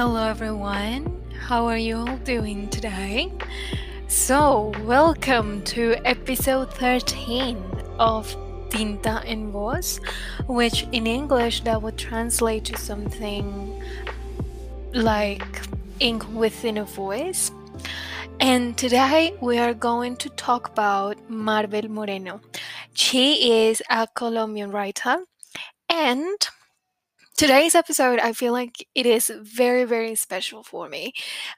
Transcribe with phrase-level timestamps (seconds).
[0.00, 1.22] Hello, everyone.
[1.38, 3.30] How are you all doing today?
[4.08, 7.62] So, welcome to episode 13
[7.98, 8.34] of
[8.70, 10.00] Tinta en Voz,
[10.46, 13.84] which in English that would translate to something
[14.94, 15.60] like
[15.98, 17.52] ink within a voice.
[18.40, 22.40] And today we are going to talk about Marvel Moreno.
[22.94, 25.18] She is a Colombian writer
[25.90, 26.48] and
[27.40, 31.10] today's episode i feel like it is very very special for me.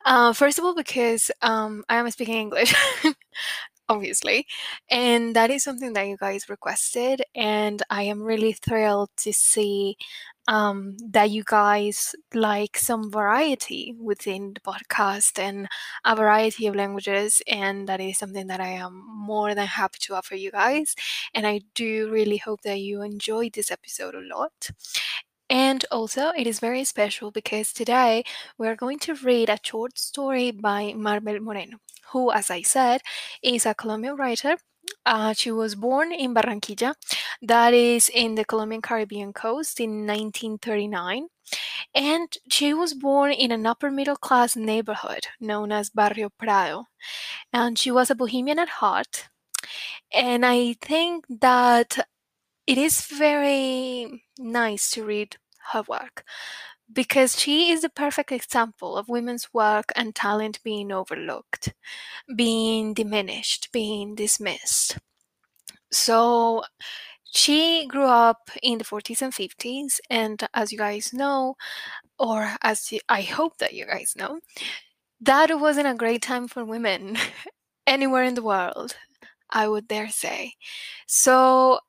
[0.05, 2.73] Uh, first of all because um, i am speaking english
[3.89, 4.47] obviously
[4.93, 9.97] and that is something that you guys requested and i am really thrilled to see
[10.47, 15.67] um, that you guys like some variety within the podcast and
[16.05, 20.15] a variety of languages and that is something that i am more than happy to
[20.15, 20.95] offer you guys
[21.35, 24.71] and i do really hope that you enjoyed this episode a lot
[25.53, 28.25] and also, it is very special because today
[28.57, 31.77] we are going to read a short story by Marvel Moreno,
[32.11, 33.03] who, as I said,
[33.43, 34.57] is a Colombian writer.
[35.05, 36.95] Uh, she was born in Barranquilla,
[37.43, 41.27] that is in the Colombian Caribbean coast, in 1939.
[41.95, 46.87] And she was born in an upper middle class neighborhood known as Barrio Prado.
[47.53, 49.29] And she was a bohemian at heart.
[50.15, 51.99] And I think that
[52.67, 55.37] it is very nice to read
[55.73, 56.25] her work
[56.93, 61.73] because she is the perfect example of women's work and talent being overlooked,
[62.37, 64.99] being diminished, being dismissed.
[65.91, 66.65] So
[67.33, 71.57] she grew up in the 40s and 50s, and as you guys know,
[72.19, 74.41] or as I hope that you guys know,
[75.21, 77.17] that wasn't a great time for women
[77.87, 78.97] anywhere in the world,
[79.51, 80.55] I would dare say.
[81.07, 81.81] So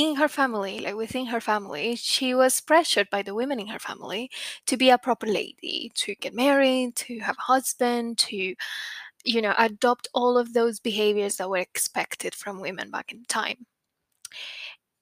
[0.00, 3.78] in her family, like within her family, she was pressured by the women in her
[3.78, 4.30] family
[4.66, 8.54] to be a proper lady, to get married, to have a husband, to,
[9.24, 13.66] you know, adopt all of those behaviors that were expected from women back in time.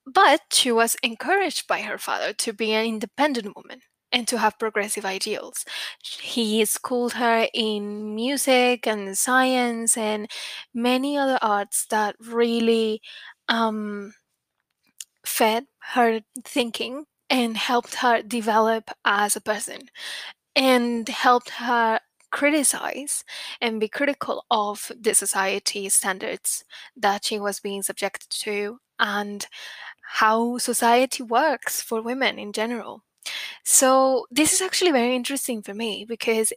[0.07, 4.59] But she was encouraged by her father to be an independent woman and to have
[4.59, 5.65] progressive ideals.
[6.03, 10.29] He schooled her in music and science and
[10.75, 13.03] many other arts that really
[13.49, 14.15] um,
[15.29, 19.83] fed her thinking and helped her develop as a person
[20.57, 22.01] and helped her
[22.31, 23.25] criticize
[23.61, 26.65] and be critical of the society standards
[26.97, 29.47] that she was being subjected to and
[30.17, 33.03] how society works for women in general.
[33.65, 36.53] So, this is actually very interesting for me because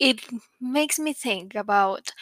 [0.00, 0.20] it
[0.60, 2.12] makes me think about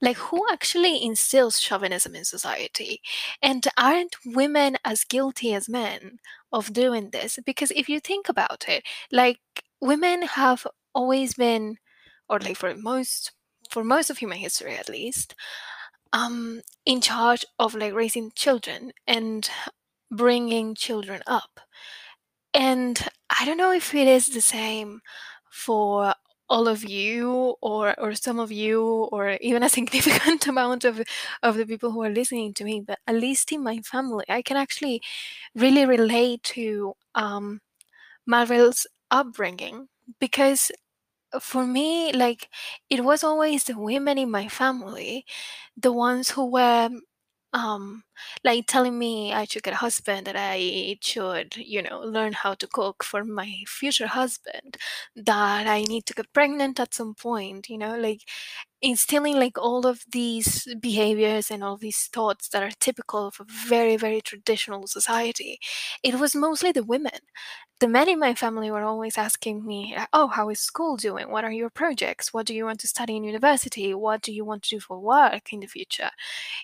[0.00, 3.00] like who actually instills chauvinism in society?
[3.42, 6.18] And aren't women as guilty as men
[6.52, 7.38] of doing this?
[7.44, 9.38] Because if you think about it like
[9.80, 11.78] women have always been
[12.28, 13.32] or like for most
[13.70, 15.34] for most of human history at least
[16.12, 19.50] um in charge of like raising children and
[20.10, 21.60] bringing children up.
[22.54, 22.98] And
[23.30, 25.00] i don't know if it is the same
[25.50, 26.14] for
[26.48, 31.02] all of you or or some of you or even a significant amount of
[31.42, 34.42] of the people who are listening to me but at least in my family i
[34.42, 35.00] can actually
[35.54, 37.60] really relate to um
[38.26, 39.88] Marvel's upbringing
[40.20, 40.70] because
[41.40, 42.48] for me like
[42.90, 45.24] it was always the women in my family
[45.76, 46.90] the ones who were
[47.52, 48.04] um
[48.44, 52.54] like telling me I should get a husband that I should you know learn how
[52.54, 54.76] to cook for my future husband
[55.16, 58.22] that I need to get pregnant at some point you know like
[58.82, 63.44] instilling like all of these behaviors and all these thoughts that are typical of a
[63.48, 65.58] very very traditional society
[66.02, 67.12] it was mostly the women.
[67.80, 71.30] The men in my family were always asking me oh how is school doing?
[71.30, 72.32] What are your projects?
[72.32, 73.92] What do you want to study in university?
[73.94, 76.10] What do you want to do for work in the future?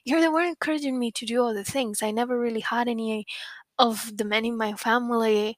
[0.04, 3.26] You know they were encouraging me to do the things i never really had any
[3.78, 5.56] of the men in my family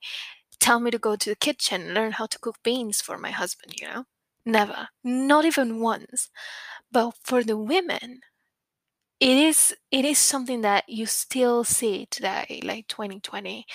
[0.60, 3.74] tell me to go to the kitchen learn how to cook beans for my husband
[3.80, 4.04] you know
[4.46, 4.88] Never.
[5.04, 6.30] Not even once.
[6.92, 8.20] But for the women,
[9.20, 13.66] it is it is something that you still see today, like 2020.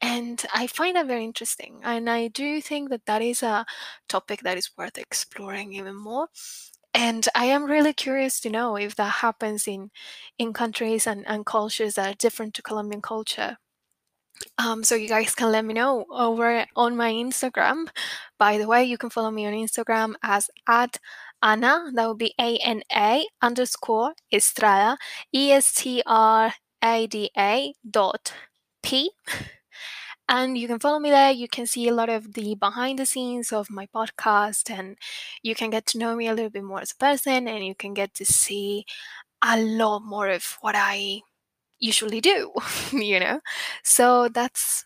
[0.00, 1.80] And I find that very interesting.
[1.84, 3.66] And I do think that that is a
[4.08, 6.28] topic that is worth exploring even more.
[6.98, 9.90] And I am really curious to know if that happens in
[10.36, 13.58] in countries and, and cultures that are different to Colombian culture.
[14.58, 17.88] Um, so you guys can let me know over on my Instagram.
[18.36, 20.98] By the way, you can follow me on Instagram as at
[21.40, 24.98] Ana, that would be A N A underscore Estrada,
[25.32, 26.52] E S T R
[26.82, 28.34] A D A dot
[28.82, 29.12] P.
[30.28, 31.30] And you can follow me there.
[31.30, 34.98] You can see a lot of the behind the scenes of my podcast, and
[35.42, 37.74] you can get to know me a little bit more as a person, and you
[37.74, 38.84] can get to see
[39.42, 41.22] a lot more of what I
[41.80, 42.52] usually do,
[42.92, 43.40] you know?
[43.84, 44.84] So that's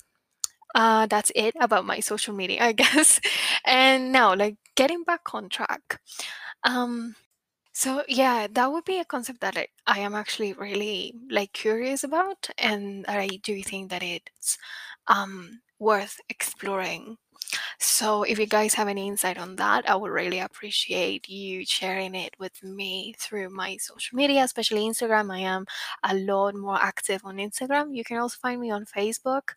[0.74, 3.20] uh, that's it about my social media, I guess.
[3.64, 6.00] And now, like getting back on track.
[6.64, 7.16] Um,
[7.72, 12.04] so yeah, that would be a concept that I, I am actually really like curious
[12.04, 14.58] about, and I do think that it's
[15.08, 17.16] um, worth exploring.
[17.78, 22.14] So if you guys have any insight on that, I would really appreciate you sharing
[22.14, 25.30] it with me through my social media, especially Instagram.
[25.32, 25.66] I am
[26.02, 27.94] a lot more active on Instagram.
[27.94, 29.50] You can also find me on Facebook,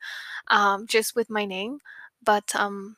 [0.49, 1.79] um, just with my name.
[2.23, 2.97] But um,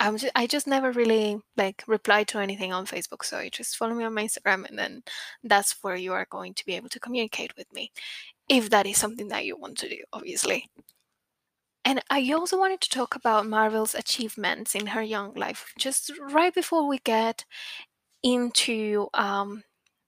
[0.00, 3.24] I'm just, I just never really like reply to anything on Facebook.
[3.24, 5.02] So you just follow me on my Instagram, and then
[5.44, 7.92] that's where you are going to be able to communicate with me,
[8.48, 10.68] if that is something that you want to do, obviously.
[11.84, 16.54] And I also wanted to talk about Marvel's achievements in her young life, just right
[16.54, 17.44] before we get
[18.22, 19.64] into um,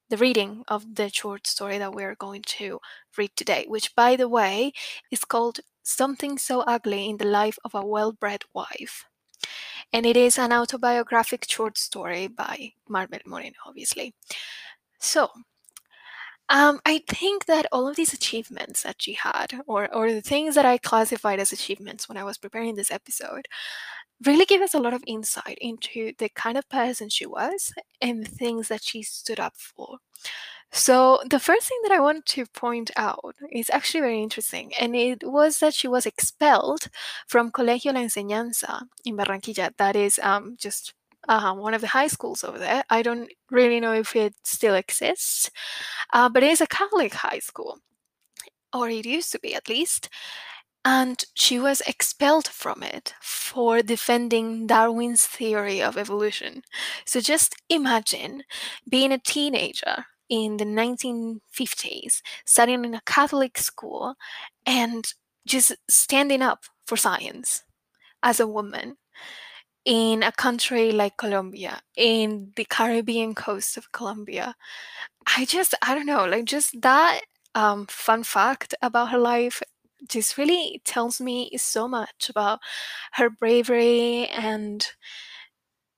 [0.08, 2.80] the reading of the short story that we're going to
[3.18, 4.72] read today, which, by the way,
[5.10, 9.04] is called Something So Ugly in the Life of a Well Bred Wife.
[9.92, 14.14] And it is an autobiographic short story by Marvel Moreno, obviously.
[14.98, 15.28] So,
[16.48, 20.54] um, I think that all of these achievements that she had, or or the things
[20.54, 23.48] that I classified as achievements when I was preparing this episode,
[24.24, 28.24] really give us a lot of insight into the kind of person she was and
[28.24, 29.98] the things that she stood up for.
[30.72, 34.94] So, the first thing that I want to point out is actually very interesting, and
[34.96, 36.88] it was that she was expelled
[37.28, 39.72] from Colegio La Enseñanza in Barranquilla.
[39.78, 40.94] That is um, just
[41.28, 42.84] uh, one of the high schools over there.
[42.90, 45.50] I don't really know if it still exists,
[46.12, 47.78] uh, but it is a Catholic high school,
[48.72, 50.08] or it used to be at least.
[50.84, 56.62] And she was expelled from it for defending Darwin's theory of evolution.
[57.04, 58.44] So just imagine
[58.88, 64.14] being a teenager in the 1950s, studying in a Catholic school,
[64.64, 65.04] and
[65.46, 67.64] just standing up for science
[68.22, 68.96] as a woman
[69.86, 74.56] in a country like Colombia, in the Caribbean coast of Colombia.
[75.36, 77.22] I just, I don't know, like just that
[77.54, 79.62] um, fun fact about her life
[80.08, 82.60] just really tells me so much about
[83.12, 84.86] her bravery and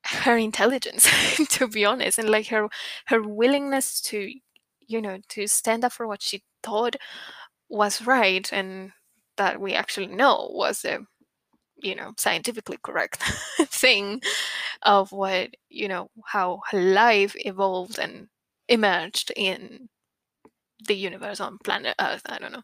[0.04, 1.08] her intelligence
[1.50, 2.68] to be honest and like her
[3.06, 4.32] her willingness to
[4.86, 6.96] you know to stand up for what she thought
[7.68, 8.92] was right and
[9.36, 11.00] that we actually know was a
[11.80, 13.22] you know scientifically correct
[13.66, 14.20] thing
[14.82, 18.28] of what you know how life evolved and
[18.68, 19.88] emerged in
[20.86, 22.62] the universe on planet earth i don't know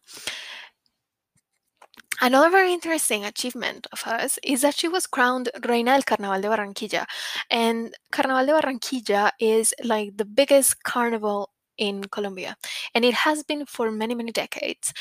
[2.20, 6.48] Another very interesting achievement of hers is that she was crowned Reina del Carnaval de
[6.48, 7.06] Barranquilla.
[7.50, 12.56] And Carnaval de Barranquilla is like the biggest carnival in Colombia.
[12.94, 14.92] And it has been for many, many decades.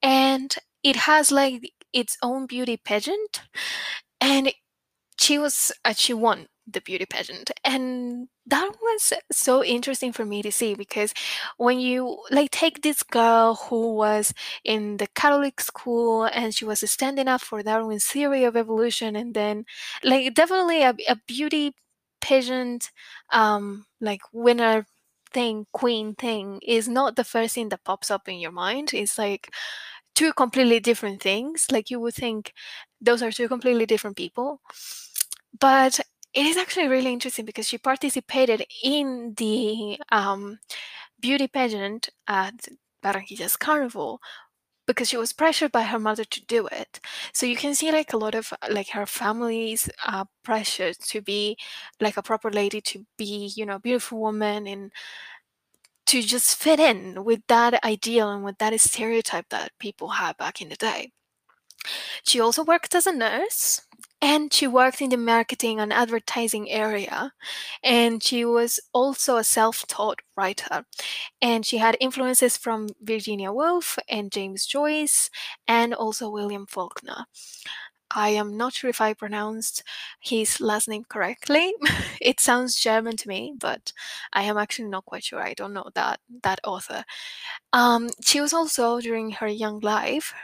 [0.00, 3.42] And it has like its own beauty pageant.
[4.20, 4.52] And
[5.20, 10.42] she was, uh, she won the beauty pageant and that was so interesting for me
[10.42, 11.12] to see because
[11.56, 14.32] when you like take this girl who was
[14.64, 19.34] in the catholic school and she was standing up for darwin's theory of evolution and
[19.34, 19.64] then
[20.04, 21.72] like definitely a, a beauty
[22.20, 22.90] pageant
[23.32, 24.86] um like winner
[25.32, 29.18] thing queen thing is not the first thing that pops up in your mind it's
[29.18, 29.48] like
[30.20, 32.52] two completely different things like you would think
[33.00, 34.60] those are two completely different people
[35.58, 36.00] but
[36.32, 40.58] it is actually really interesting because she participated in the um,
[41.20, 42.68] beauty pageant at
[43.02, 44.20] Barranquilla's Carnival
[44.86, 47.00] because she was pressured by her mother to do it.
[47.32, 51.56] So you can see like a lot of like her family's uh, pressure to be
[52.00, 54.92] like a proper lady, to be you know a beautiful woman, and
[56.10, 60.60] to just fit in with that ideal and with that stereotype that people had back
[60.60, 61.12] in the day.
[62.24, 63.82] She also worked as a nurse
[64.20, 67.32] and she worked in the marketing and advertising area
[67.84, 70.84] and she was also a self-taught writer
[71.40, 75.30] and she had influences from virginia woolf and james joyce
[75.68, 77.24] and also william faulkner
[78.10, 79.82] I am not sure if I pronounced
[80.20, 81.72] his last name correctly.
[82.20, 83.92] it sounds German to me, but
[84.32, 85.42] I am actually not quite sure.
[85.42, 87.04] I don't know that that author.
[87.72, 90.34] Um, she was also during her young life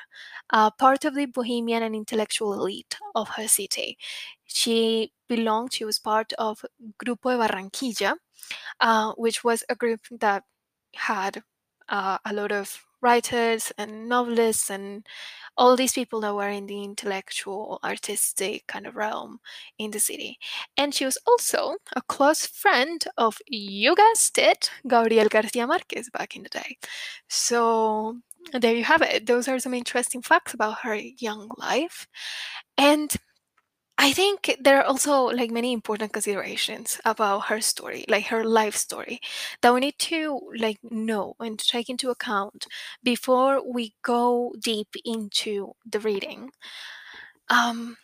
[0.50, 3.98] uh, part of the bohemian and intellectual elite of her city.
[4.46, 6.64] She belonged, she was part of
[7.04, 8.14] Grupo de Barranquilla,
[8.80, 10.44] uh, which was a group that
[10.94, 11.42] had
[11.88, 15.06] uh, a lot of writers and novelists and
[15.56, 19.40] all these people that were in the intellectual, artistic kind of realm
[19.78, 20.38] in the city.
[20.76, 26.36] And she was also a close friend of, you guessed it, Gabriel Garcia Marquez back
[26.36, 26.76] in the day.
[27.28, 28.18] So
[28.52, 29.26] there you have it.
[29.26, 32.06] Those are some interesting facts about her young life.
[32.78, 33.14] And
[33.98, 38.76] I think there are also like many important considerations about her story, like her life
[38.76, 39.20] story,
[39.62, 42.66] that we need to like know and take into account
[43.02, 46.50] before we go deep into the reading.
[47.48, 47.96] Um,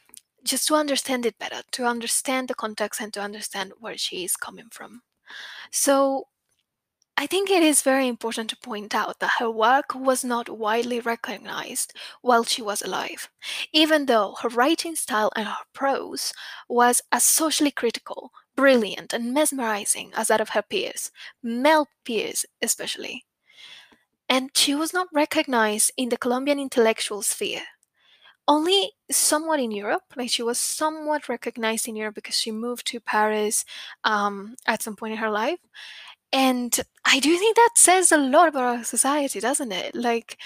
[0.45, 4.37] just to understand it better, to understand the context and to understand where she is
[4.37, 5.03] coming from.
[5.73, 6.29] So
[7.23, 10.99] I think it is very important to point out that her work was not widely
[10.99, 13.31] recognized while she was alive,
[13.73, 16.33] even though her writing style and her prose
[16.69, 21.13] was as socially critical, brilliant, and mesmerizing as that of her peers,
[21.45, 23.25] male peers especially.
[24.29, 27.63] And she was not recognized in the Colombian intellectual sphere.
[28.49, 32.99] Only somewhat in Europe, like she was somewhat recognized in Europe because she moved to
[32.99, 33.65] Paris
[34.03, 35.61] um, at some point in her life
[36.33, 39.95] and I do think that says a lot about our society, doesn't it?
[39.95, 40.39] Like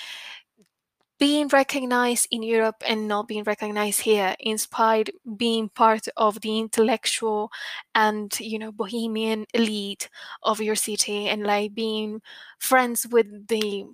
[1.19, 7.51] being recognized in Europe and not being recognized here, inspired being part of the intellectual
[7.95, 10.09] and you know bohemian elite
[10.43, 12.21] of your city, and like being
[12.59, 13.85] friends with the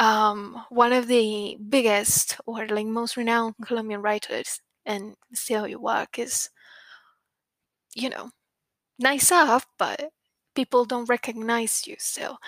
[0.00, 6.18] um, one of the biggest or like most renowned Colombian writers, and still your work
[6.18, 6.50] is,
[7.94, 8.30] you know,
[8.98, 10.10] nice up, but
[10.54, 12.38] people don't recognize you still.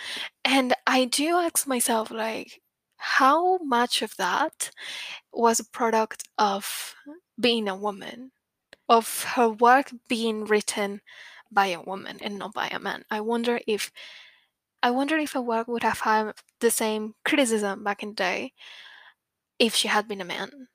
[0.44, 2.60] And I do ask myself, like,
[2.96, 4.70] how much of that
[5.32, 6.94] was a product of
[7.38, 8.32] being a woman,
[8.88, 11.00] of her work being written
[11.52, 13.04] by a woman and not by a man?
[13.10, 13.92] I wonder if
[14.82, 18.52] I wonder if her work would have had the same criticism back in the day
[19.58, 20.68] if she had been a man.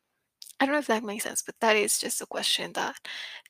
[0.59, 2.95] I don't know if that makes sense, but that is just a question that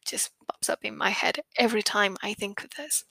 [0.05, 3.05] just pops up in my head every time I think of this.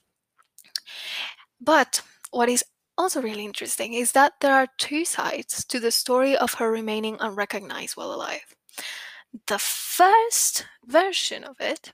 [1.59, 2.63] But what is
[2.97, 7.17] also really interesting is that there are two sides to the story of her remaining
[7.19, 8.55] unrecognized while alive.
[9.47, 11.93] The first version of it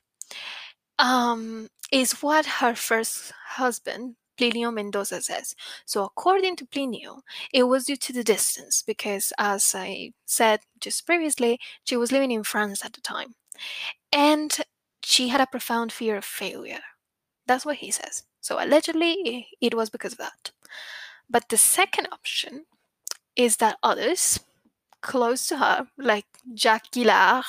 [0.98, 5.54] um, is what her first husband, Plinio Mendoza, says.
[5.84, 7.20] So, according to Plinio,
[7.52, 12.32] it was due to the distance, because as I said just previously, she was living
[12.32, 13.34] in France at the time.
[14.12, 14.56] And
[15.02, 16.80] she had a profound fear of failure.
[17.48, 18.24] That's what he says.
[18.40, 20.52] So allegedly, it was because of that.
[21.28, 22.66] But the second option
[23.34, 24.40] is that others
[25.00, 27.44] close to her, like Jacques Gilard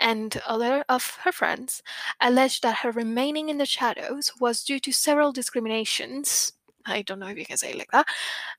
[0.00, 1.82] and other of her friends,
[2.20, 6.52] alleged that her remaining in the shadows was due to several discriminations.
[6.86, 8.06] I don't know if you can say it like that,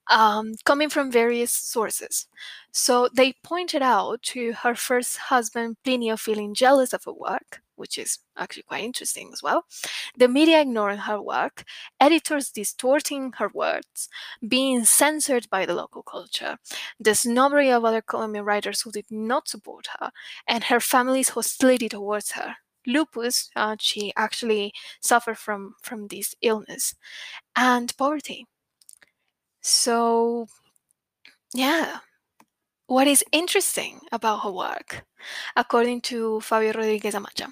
[0.09, 2.27] um, coming from various sources.
[2.71, 7.97] So they pointed out to her first husband, Plinio, feeling jealous of her work, which
[7.97, 9.65] is actually quite interesting as well.
[10.17, 11.63] The media ignoring her work,
[11.99, 14.09] editors distorting her words,
[14.47, 16.57] being censored by the local culture,
[16.99, 20.11] the snobbery of other Colombian writers who did not support her,
[20.47, 22.57] and her family's hostility towards her.
[22.87, 26.95] Lupus, uh, she actually suffered from from this illness,
[27.55, 28.45] and poverty.
[29.61, 30.47] So,
[31.53, 31.99] yeah,
[32.87, 35.05] what is interesting about her work,
[35.55, 37.51] according to Fabio Rodriguez Amaya,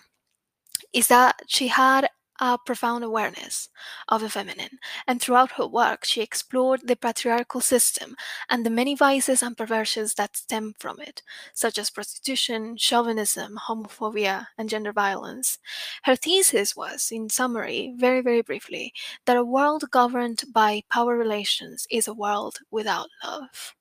[0.93, 2.07] is that she had
[2.39, 3.69] a profound awareness
[4.09, 8.15] of the feminine, and throughout her work, she explored the patriarchal system
[8.49, 11.21] and the many vices and perversions that stem from it,
[11.53, 15.59] such as prostitution, chauvinism, homophobia, and gender violence.
[16.03, 18.93] Her thesis was, in summary, very, very briefly,
[19.25, 23.75] that a world governed by power relations is a world without love.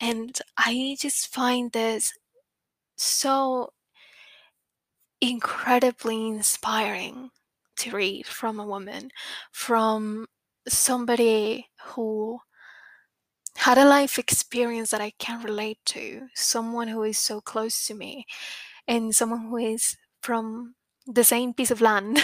[0.00, 2.14] And I just find this
[2.96, 3.72] so
[5.20, 7.30] incredibly inspiring
[7.80, 9.10] to read from a woman,
[9.52, 10.26] from
[10.68, 12.40] somebody who
[13.56, 17.94] had a life experience that I can relate to, someone who is so close to
[17.94, 18.26] me,
[18.88, 20.74] and someone who is from
[21.06, 22.20] the same piece of land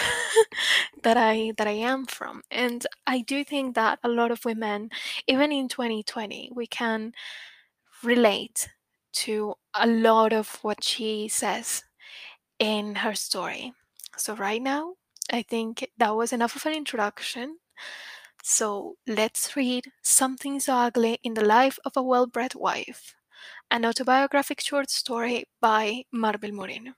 [1.03, 2.43] that I that I am from.
[2.51, 4.89] And I do think that a lot of women,
[5.27, 7.13] even in 2020, we can
[8.03, 8.69] relate
[9.13, 11.83] to a lot of what she says
[12.59, 13.73] in her story.
[14.17, 14.95] So right now,
[15.31, 17.57] I think that was enough of an introduction.
[18.43, 23.13] So let's read Something So Ugly in the Life of a Well Bred Wife,
[23.69, 26.93] an autobiographic short story by Marvel Moreno.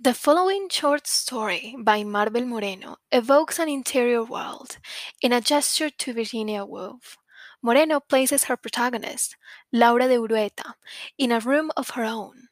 [0.00, 4.78] The following short story by Marvel Moreno evokes an interior world
[5.20, 7.16] in a gesture to Virginia Woolf,
[7.62, 9.36] Moreno places her protagonist,
[9.72, 10.74] Laura de Urueta,
[11.18, 12.48] in a room of her own.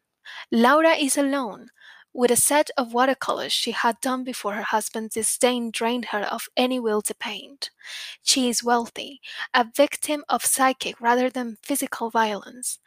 [0.50, 1.68] Laura is alone,
[2.14, 6.48] with a set of watercolors she had done before her husband's disdain drained her of
[6.56, 7.70] any will to paint.
[8.22, 9.20] She is wealthy,
[9.54, 12.78] a victim of psychic rather than physical violence.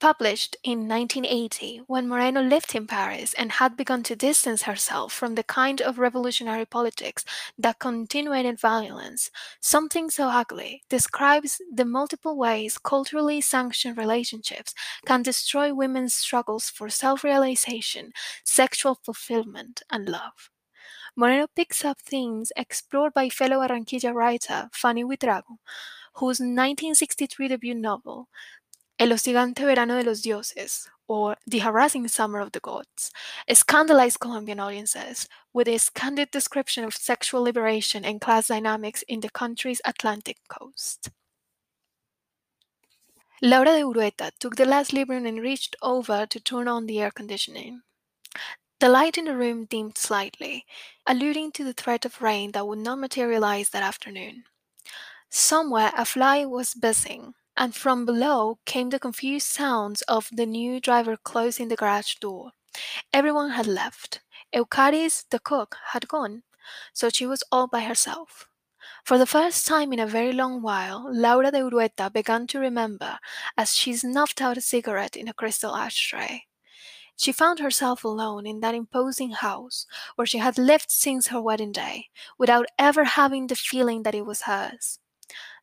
[0.00, 5.34] Published in 1980, when Moreno lived in Paris and had begun to distance herself from
[5.34, 7.22] the kind of revolutionary politics
[7.58, 9.30] that continued violence,
[9.60, 16.88] Something So Ugly describes the multiple ways culturally sanctioned relationships can destroy women's struggles for
[16.88, 20.50] self realization, sexual fulfillment, and love.
[21.16, 25.58] Moreno picks up themes explored by fellow Barranquilla writer Fanny Buitrago,
[26.14, 28.28] whose 1963 debut novel,
[29.00, 33.10] El hostigante verano de los dioses, or The Harassing Summer of the Gods,
[33.50, 39.30] scandalized Colombian audiences with its candid description of sexual liberation and class dynamics in the
[39.30, 41.08] country's Atlantic coast.
[43.40, 47.10] Laura de Urueta took the last Librium and reached over to turn on the air
[47.10, 47.80] conditioning.
[48.80, 50.66] The light in the room dimmed slightly,
[51.06, 54.44] alluding to the threat of rain that would not materialize that afternoon.
[55.30, 60.80] Somewhere a fly was buzzing, and from below came the confused sounds of the new
[60.80, 62.52] driver closing the garage door.
[63.12, 64.20] Everyone had left.
[64.54, 66.42] Eucharis, the cook, had gone,
[66.92, 68.48] so she was all by herself.
[69.04, 73.18] For the first time in a very long while, Laura de Urueta began to remember
[73.56, 76.44] as she snuffed out a cigarette in a crystal ashtray.
[77.16, 81.72] She found herself alone in that imposing house where she had lived since her wedding
[81.72, 84.98] day, without ever having the feeling that it was hers.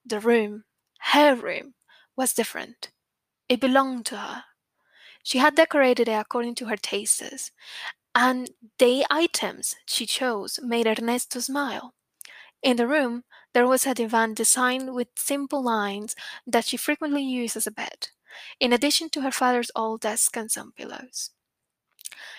[0.05, 0.65] The room,
[0.99, 1.73] her room,
[2.17, 2.91] was different.
[3.47, 4.43] It belonged to her.
[5.23, 7.51] She had decorated it according to her tastes,
[8.15, 11.93] and the items she chose made Ernesto smile.
[12.63, 17.55] In the room, there was a divan designed with simple lines that she frequently used
[17.55, 18.09] as a bed,
[18.59, 21.31] in addition to her father's old desk and some pillows.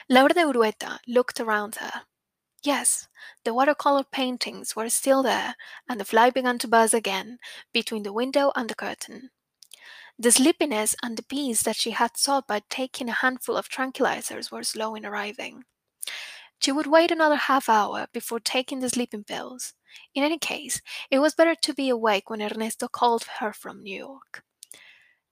[0.08, 2.02] Laura de Urueta looked around her.
[2.64, 3.06] Yes,
[3.44, 5.54] the watercolor paintings were still there,
[5.88, 7.38] and the fly began to buzz again
[7.72, 9.30] between the window and the curtain.
[10.20, 14.50] The sleepiness and the peace that she had sought by taking a handful of tranquilizers
[14.50, 15.64] were slow in arriving.
[16.58, 19.74] She would wait another half hour before taking the sleeping pills.
[20.16, 23.96] In any case, it was better to be awake when Ernesto called her from New
[23.96, 24.42] York.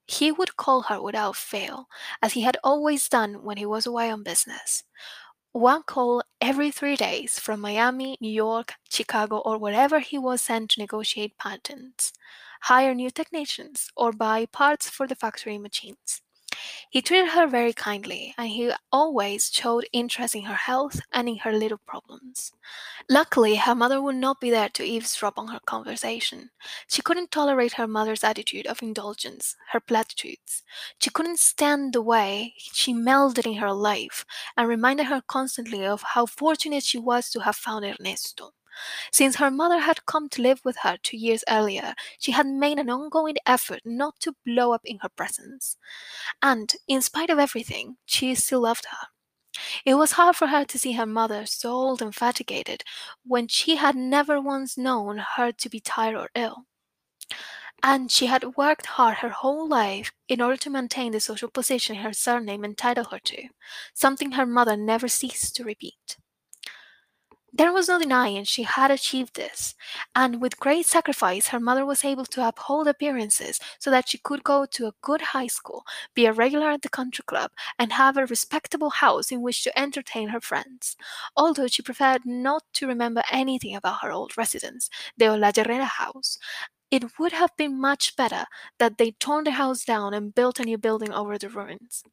[0.07, 1.89] He would call her without fail,
[2.23, 4.85] as he had always done when he was away on business.
[5.59, 10.71] One call every three days from Miami, New York, Chicago, or wherever he was sent
[10.71, 12.13] to negotiate patents
[12.63, 16.23] hire new technicians, or buy parts for the factory machines.
[16.91, 21.39] He treated her very kindly, and he always showed interest in her health and in
[21.39, 22.53] her little problems.
[23.09, 26.51] Luckily, her mother would not be there to eavesdrop on her conversation.
[26.89, 30.63] She couldn't tolerate her mother's attitude of indulgence, her platitudes.
[30.99, 34.25] She couldn't stand the way she melded in her life
[34.57, 38.53] and reminded her constantly of how fortunate she was to have found Ernesto.
[39.11, 42.79] Since her mother had come to live with her two years earlier, she had made
[42.79, 45.77] an ongoing effort not to blow up in her presence.
[46.43, 49.09] And, in spite of everything, she still loved her.
[49.85, 52.85] It was hard for her to see her mother so old and fatigued
[53.25, 56.67] when she had never once known her to be tired or ill.
[57.83, 61.97] And she had worked hard her whole life in order to maintain the social position
[61.97, 63.49] her surname entitled her to,
[63.95, 66.17] something her mother never ceased to repeat.
[67.57, 69.75] There was no denying she had achieved this,
[70.15, 74.45] and with great sacrifice her mother was able to uphold appearances so that she could
[74.45, 78.17] go to a good high school, be a regular at the country club, and have
[78.19, 80.97] a respectable house in which to entertain her friends.
[81.35, 86.39] Although she preferred not to remember anything about her old residence, the Olajarrera house,
[86.91, 88.45] it would have been much better
[88.79, 92.05] that they torn the house down and built a new building over the ruins.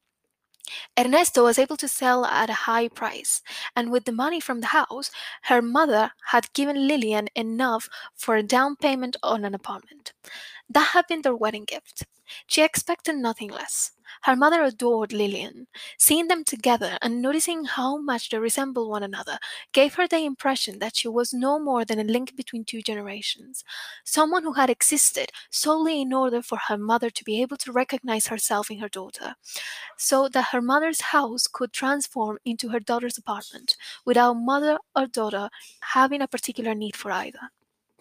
[0.97, 3.41] Ernesto was able to sell at a high price,
[3.75, 5.11] and with the money from the house,
[5.43, 10.13] her mother had given Lillian enough for a down payment on an apartment.
[10.69, 12.05] That had been their wedding gift.
[12.47, 13.91] She expected nothing less.
[14.21, 15.67] Her mother adored Lillian.
[15.97, 19.39] Seeing them together and noticing how much they resembled one another
[19.71, 23.63] gave her the impression that she was no more than a link between two generations,
[24.03, 28.27] someone who had existed solely in order for her mother to be able to recognize
[28.27, 29.35] herself in her daughter,
[29.97, 35.49] so that her mother's house could transform into her daughter's apartment without mother or daughter
[35.81, 37.51] having a particular need for either.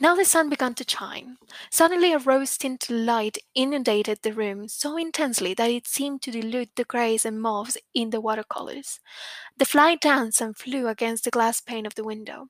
[0.03, 1.37] Now the sun began to shine.
[1.71, 6.75] Suddenly a rose tinted light inundated the room so intensely that it seemed to dilute
[6.75, 8.99] the greys and mauves in the watercolors.
[9.57, 12.49] The fly danced and flew against the glass pane of the window.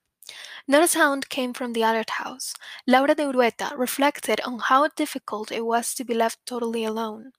[0.66, 2.54] Not a sound came from the other house.
[2.86, 7.32] Laura de Urueta reflected on how difficult it was to be left totally alone.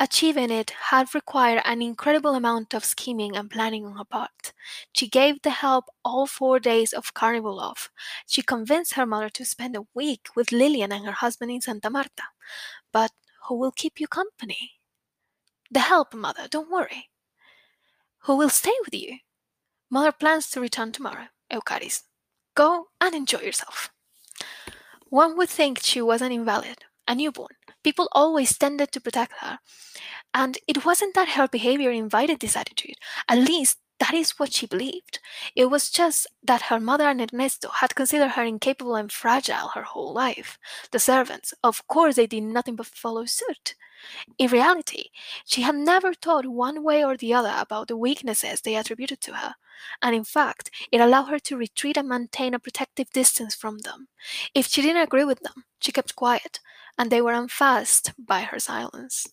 [0.00, 4.52] Achieving it had required an incredible amount of scheming and planning on her part.
[4.92, 7.90] She gave the help all four days of carnival off.
[8.26, 11.90] She convinced her mother to spend a week with Lillian and her husband in Santa
[11.90, 12.24] Marta.
[12.92, 13.12] But
[13.46, 14.72] who will keep you company?
[15.70, 17.10] The help, mother, don't worry.
[18.20, 19.18] Who will stay with you?
[19.90, 22.02] Mother plans to return tomorrow, Eucharis.
[22.56, 23.90] Go and enjoy yourself.
[25.08, 27.54] One would think she was an invalid, a newborn.
[27.84, 29.58] People always tended to protect her.
[30.32, 32.96] And it wasn't that her behavior invited this attitude.
[33.28, 35.20] At least that is what she believed.
[35.54, 39.82] It was just that her mother and Ernesto had considered her incapable and fragile her
[39.82, 40.58] whole life.
[40.90, 43.76] The servants, of course, they did nothing but follow suit.
[44.36, 45.10] In reality,
[45.46, 49.34] she had never thought one way or the other about the weaknesses they attributed to
[49.34, 49.54] her,
[50.02, 54.08] and in fact, it allowed her to retreat and maintain a protective distance from them.
[54.54, 56.60] If she didn't agree with them, she kept quiet,
[56.98, 59.26] and they were unfazed by her silence.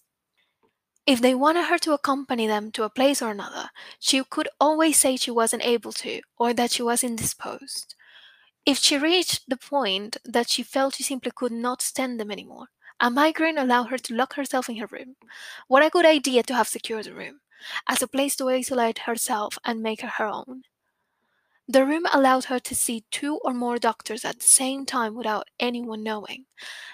[1.05, 3.69] If they wanted her to accompany them to a place or another,
[3.99, 7.95] she could always say she wasn't able to or that she was indisposed.
[8.65, 12.67] If she reached the point that she felt she simply could not stand them anymore,
[12.99, 15.15] a migraine allowed her to lock herself in her room.
[15.67, 17.41] What a good idea to have secured the room,
[17.87, 20.63] as a place to isolate herself and make her her own.
[21.71, 25.47] The room allowed her to see two or more doctors at the same time without
[25.57, 26.43] anyone knowing.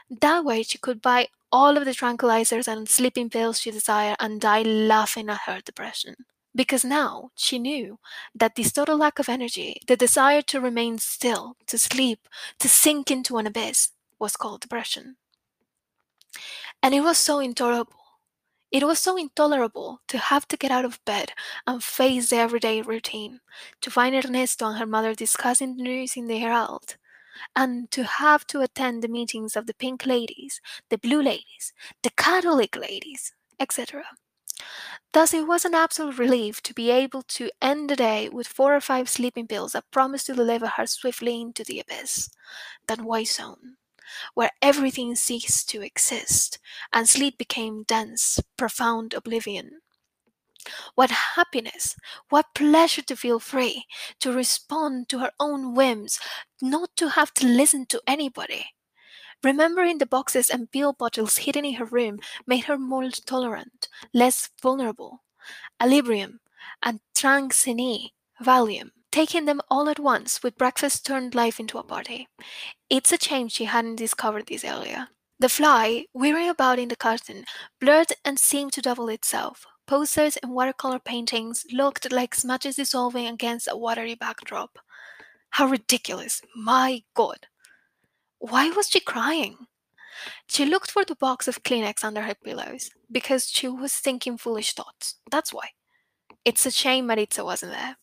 [0.07, 4.39] That way, she could buy all of the tranquilizers and sleeping pills she desired and
[4.39, 6.13] die laughing at her depression.
[6.53, 7.97] Because now she knew
[8.35, 12.27] that this total lack of energy, the desire to remain still, to sleep,
[12.59, 15.17] to sink into an abyss, was called depression.
[16.83, 17.96] And it was so intolerable.
[18.71, 21.31] It was so intolerable to have to get out of bed
[21.65, 23.39] and face the everyday routine,
[23.81, 26.97] to find Ernesto and her mother discussing the news in the Herald,
[27.55, 32.09] and to have to attend the meetings of the pink ladies, the blue ladies, the
[32.11, 34.03] Catholic ladies, etc.
[35.13, 38.75] Thus, it was an absolute relief to be able to end the day with four
[38.75, 42.29] or five sleeping pills that promised to deliver her swiftly into the abyss,
[42.87, 43.77] that white zone,
[44.33, 46.59] where everything ceased to exist,
[46.93, 49.81] and sleep became dense, profound oblivion.
[50.95, 51.95] What happiness,
[52.29, 53.85] what pleasure to feel free,
[54.19, 56.19] to respond to her own whims,
[56.61, 58.65] not to have to listen to anybody.
[59.43, 64.49] Remembering the boxes and pill bottles hidden in her room made her more tolerant, less
[64.61, 65.23] vulnerable.
[65.79, 66.39] Alibrium
[66.83, 68.09] and Tranxene,
[68.41, 72.27] Valium, taking them all at once with breakfast turned life into a party.
[72.87, 75.07] It's a shame she hadn't discovered this earlier.
[75.39, 77.45] The fly, whirring about in the curtain,
[77.81, 79.65] blurred and seemed to double itself.
[79.87, 84.77] Posters and watercolor paintings looked like smudges dissolving against a watery backdrop.
[85.49, 86.43] How ridiculous!
[86.55, 87.47] My God!
[88.37, 89.65] Why was she crying?
[90.47, 94.73] She looked for the box of Kleenex under her pillows because she was thinking foolish
[94.73, 95.15] thoughts.
[95.31, 95.69] That's why.
[96.45, 97.97] It's a shame Maritza wasn't there.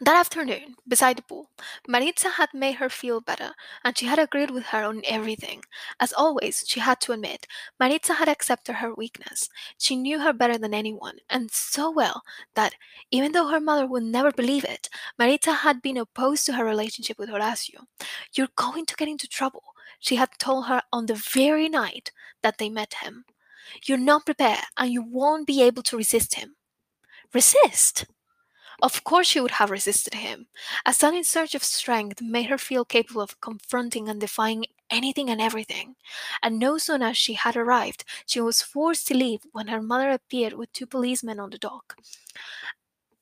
[0.00, 1.50] That afternoon, beside the pool,
[1.86, 3.52] Maritza had made her feel better,
[3.84, 5.62] and she had agreed with her on everything.
[5.98, 7.46] As always, she had to admit,
[7.80, 9.48] Maritza had accepted her weakness.
[9.76, 12.22] She knew her better than anyone, and so well
[12.54, 12.74] that,
[13.10, 17.18] even though her mother would never believe it, Maritza had been opposed to her relationship
[17.18, 17.86] with Horacio.
[18.34, 19.64] You're going to get into trouble,
[19.98, 23.24] she had told her on the very night that they met him.
[23.84, 26.54] You're not prepared, and you won't be able to resist him.
[27.34, 28.06] Resist?
[28.82, 30.46] Of course, she would have resisted him.
[30.86, 35.40] A sudden surge of strength made her feel capable of confronting and defying anything and
[35.40, 35.96] everything.
[36.42, 40.10] And no sooner as she had arrived, she was forced to leave when her mother
[40.10, 41.96] appeared with two policemen on the dock.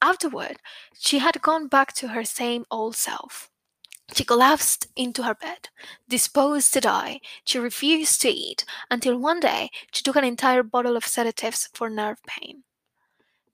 [0.02, 0.58] Afterward,
[0.98, 3.50] she had gone back to her same old self.
[4.14, 5.70] She collapsed into her bed,
[6.08, 7.20] disposed to die.
[7.44, 11.90] She refused to eat until one day she took an entire bottle of sedatives for
[11.90, 12.64] nerve pain.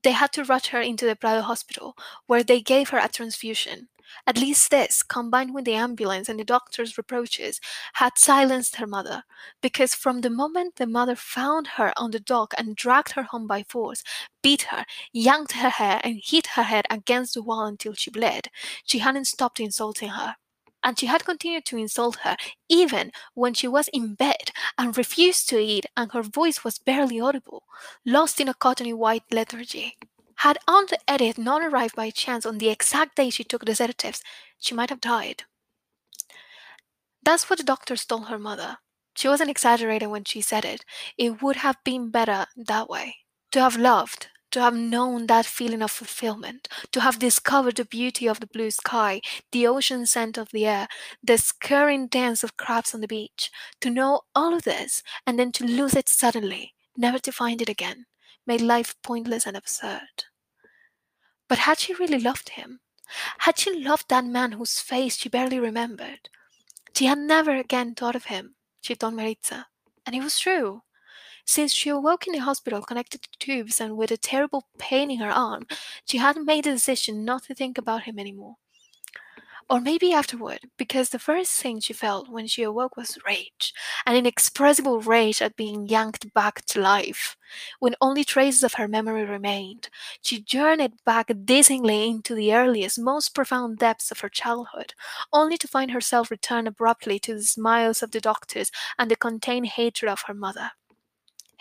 [0.03, 3.89] They had to rush her into the Prado hospital, where they gave her a transfusion.
[4.27, 7.61] At least this, combined with the ambulance and the doctor's reproaches,
[7.95, 9.25] had silenced her mother,
[9.63, 13.47] because from the moment the mother found her on the dock and dragged her home
[13.47, 14.03] by force,
[14.43, 18.49] beat her, yanked her hair, and hit her head against the wall until she bled,
[18.85, 20.37] she hadn't stopped insulting her
[20.83, 22.37] and she had continued to insult her
[22.69, 27.21] even when she was in bed and refused to eat and her voice was barely
[27.21, 27.65] audible,
[28.05, 29.97] lost in a cottony white lethargy.
[30.37, 34.23] Had Aunt Edith not arrived by chance on the exact day she took the sedatives,
[34.59, 35.45] she might have died.
[37.23, 38.79] That's what the doctors told her mother.
[39.15, 40.85] She wasn't exaggerating when she said it.
[41.17, 43.17] It would have been better that way.
[43.53, 48.27] To have loved, to have known that feeling of fulfillment, to have discovered the beauty
[48.29, 50.89] of the blue sky, the ocean scent of the air,
[51.23, 55.53] the scurrying dance of crabs on the beach, to know all of this and then
[55.53, 58.07] to lose it suddenly, never to find it again,
[58.47, 60.25] made life pointless and absurd.
[61.49, 62.81] But had she really loved him?
[63.39, 66.29] Had she loved that man whose face she barely remembered?
[66.95, 69.67] She had never again thought of him, she told Maritza,
[70.07, 70.83] and it was true.
[71.45, 75.19] Since she awoke in the hospital connected to tubes and with a terrible pain in
[75.19, 75.67] her arm,
[76.07, 78.57] she had made the decision not to think about him anymore.
[79.71, 83.73] Or maybe afterward, because the first thing she felt when she awoke was rage,
[84.05, 87.37] an inexpressible rage at being yanked back to life.
[87.79, 89.89] When only traces of her memory remained,
[90.21, 94.95] she journeyed back dizzyingly into the earliest, most profound depths of her childhood,
[95.33, 99.69] only to find herself return abruptly to the smiles of the doctors and the contained
[99.69, 100.73] hatred of her mother.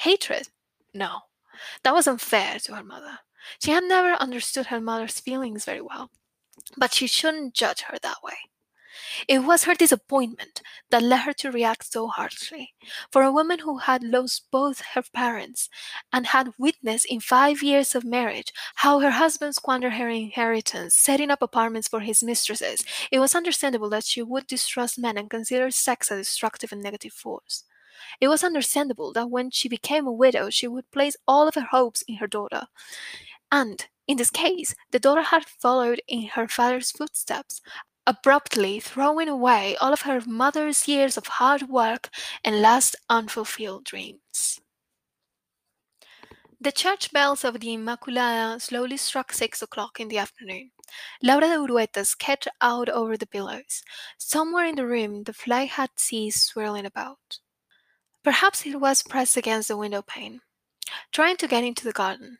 [0.02, 0.50] Hatred?
[0.96, 1.20] No,
[1.84, 3.20] that was unfair to her mother.
[3.64, 6.10] She had never understood her mother's feelings very well,
[6.76, 8.34] but she shouldn't judge her that way.
[9.28, 12.74] It was her disappointment that led her to react so harshly.
[13.12, 15.70] For a woman who had lost both her parents
[16.12, 21.30] and had witnessed in five years of marriage how her husband squandered her inheritance, setting
[21.30, 25.70] up apartments for his mistresses, it was understandable that she would distrust men and consider
[25.70, 27.66] sex a destructive and negative force.
[28.20, 31.68] It was understandable that when she became a widow, she would place all of her
[31.72, 32.68] hopes in her daughter.
[33.52, 37.62] And in this case, the daughter had followed in her father's footsteps,
[38.08, 42.10] abruptly throwing away all of her mother's years of hard work
[42.44, 44.60] and last unfulfilled dreams.
[46.60, 50.70] The church bells of the Immaculada slowly struck six o'clock in the afternoon.
[51.24, 53.82] Laura de Urueta sketched out over the pillows.
[54.20, 57.40] Somewhere in the room the fly had ceased swirling about.
[58.24, 60.42] Perhaps it was pressed against the window pane,
[61.12, 62.40] trying to get into the garden.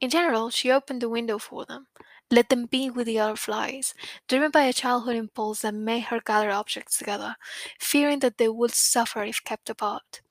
[0.00, 1.88] In general, she opened the window for them,
[2.30, 3.94] let them be with the other flies,
[4.28, 7.36] driven by a childhood impulse that made her gather objects together,
[7.80, 10.22] fearing that they would suffer if kept apart.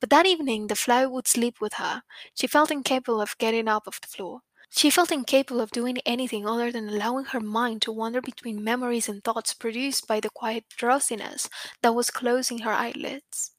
[0.00, 2.02] But that evening the fly would sleep with her.
[2.34, 4.42] She felt incapable of getting up off the floor.
[4.70, 9.08] She felt incapable of doing anything other than allowing her mind to wander between memories
[9.08, 11.48] and thoughts produced by the quiet drowsiness
[11.82, 13.52] that was closing her eyelids.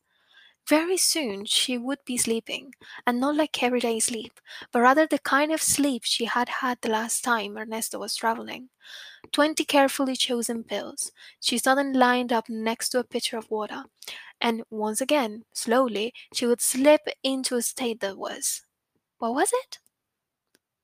[0.72, 2.74] Very soon she would be sleeping,
[3.06, 4.40] and not like everyday sleep,
[4.72, 8.70] but rather the kind of sleep she had had the last time Ernesto was traveling.
[9.34, 11.12] Twenty carefully chosen pills.
[11.42, 13.84] She them lined up next to a pitcher of water,
[14.40, 18.62] and once again, slowly, she would slip into a state that was.
[19.18, 19.80] What was it?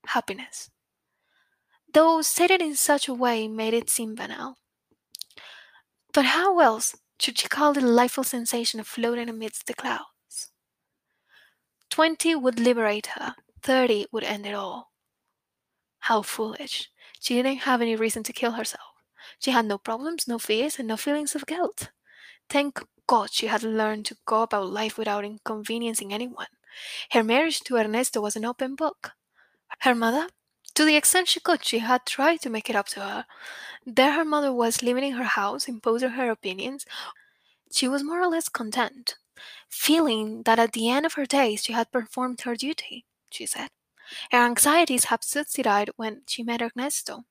[0.08, 0.70] Happiness.
[1.94, 4.58] Though stated in such a way made it seem banal.
[6.12, 10.52] But how else should she call the delightful sensation of floating amidst the clouds?
[11.90, 14.92] Twenty would liberate her, thirty would end it all.
[16.00, 16.90] How foolish.
[17.20, 18.94] She didn't have any reason to kill herself.
[19.40, 21.92] She had no problems, no fears, and no feelings of guilt.
[22.50, 26.48] Thank God she had learned to go about life without inconveniencing anyone.
[27.12, 29.12] Her marriage to Ernesto was an open book.
[29.80, 30.30] Her mother,
[30.78, 33.26] to the extent she could, she had tried to make it up to her.
[33.84, 36.86] There her mother was living in her house, imposing her opinions.
[37.72, 39.16] She was more or less content,
[39.68, 43.70] feeling that at the end of her days she had performed her duty, she said.
[44.32, 47.24] Her anxieties had subsided when she met Ernesto.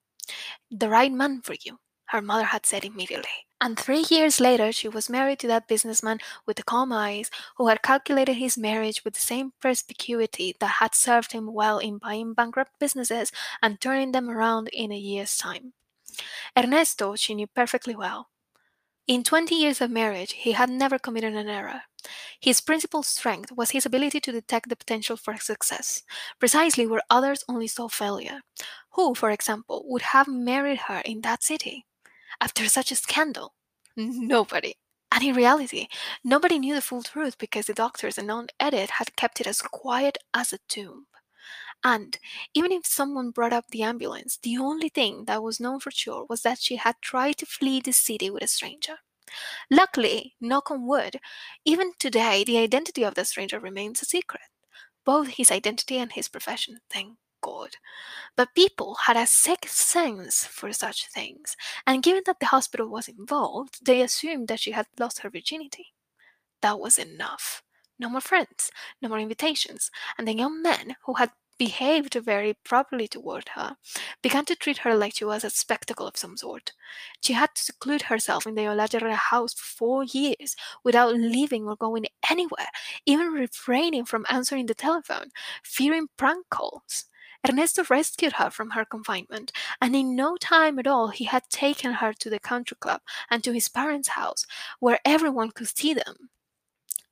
[0.69, 3.47] The right man for you, her mother had said immediately.
[3.61, 7.69] And three years later, she was married to that businessman with the calm eyes who
[7.69, 12.35] had calculated his marriage with the same perspicuity that had served him well in buying
[12.35, 15.73] bankrupt businesses and turning them around in a year's time.
[16.57, 18.29] Ernesto, she knew perfectly well.
[19.07, 21.83] In twenty years of marriage, he had never committed an error.
[22.41, 26.03] His principal strength was his ability to detect the potential for success,
[26.39, 28.41] precisely where others only saw failure.
[28.91, 31.86] Who, for example, would have married her in that city?
[32.41, 33.55] After such a scandal?
[33.97, 34.75] Nobody.
[35.13, 35.89] And in reality,
[36.25, 39.63] nobody knew the full truth because the doctors and Aunt Edith had kept it as
[39.63, 41.07] quiet as a tomb.
[41.85, 42.19] And
[42.55, 46.27] even if someone brought up the ambulance, the only thing that was known for sure
[46.29, 48.97] was that she had tried to flee the city with a stranger.
[49.71, 51.21] Luckily, knock on wood,
[51.65, 54.43] even today the identity of the stranger remains a secret.
[55.05, 57.77] Both his identity and his profession, thank God.
[58.37, 61.57] But people had a sixth sense for such things,
[61.87, 65.87] and given that the hospital was involved, they assumed that she had lost her virginity.
[66.63, 67.63] That was enough.
[67.99, 73.09] No more friends, no more invitations, and the young men who had behaved very properly
[73.09, 73.77] toward her,
[74.23, 76.73] began to treat her like she was a spectacle of some sort.
[77.23, 80.55] She had to seclude herself in the Olajarre house for four years
[80.85, 82.69] without leaving or going anywhere,
[83.07, 85.31] even refraining from answering the telephone,
[85.63, 87.07] fearing prank calls.
[87.49, 91.95] Ernesto rescued her from her confinement, and in no time at all he had taken
[91.95, 94.47] her to the country club and to his parents' house,
[94.81, 96.31] where everyone could see them.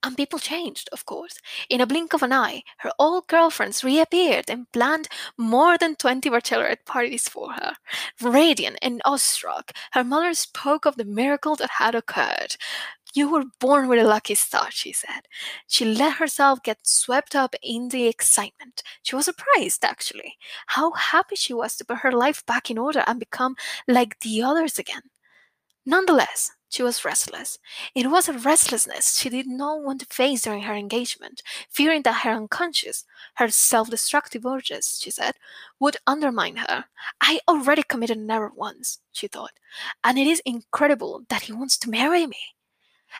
[0.05, 1.38] And people changed, of course.
[1.70, 6.29] In a blink of an eye, her old girlfriends reappeared and planned more than 20
[6.29, 7.73] bachelorette parties for her.
[8.20, 12.57] Radiant and awestruck, her mother spoke of the miracle that had occurred.
[13.14, 15.29] You were born with a lucky star, she said.
[15.68, 18.83] She let herself get swept up in the excitement.
[19.05, 23.05] She was surprised, actually, how happy she was to put her life back in order
[23.07, 23.55] and become
[23.87, 25.03] like the others again.
[25.87, 27.61] Nonetheless, she was restless.
[27.94, 32.22] It was a restlessness she did not want to face during her engagement, fearing that
[32.22, 35.35] her unconscious, her self destructive urges, she said,
[35.79, 36.87] would undermine her.
[37.20, 39.53] I already committed an error once, she thought,
[40.03, 42.38] and it is incredible that he wants to marry me.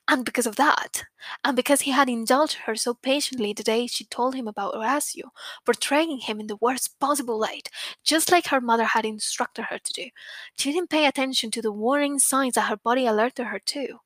[0.09, 1.05] And because of that,
[1.45, 5.31] and because he had indulged her so patiently the day she told him about Horacio,
[5.65, 7.71] portraying him in the worst possible light,
[8.03, 10.09] just like her mother had instructed her to do,
[10.57, 14.01] she didn't pay attention to the warning signs that her body alerted her to.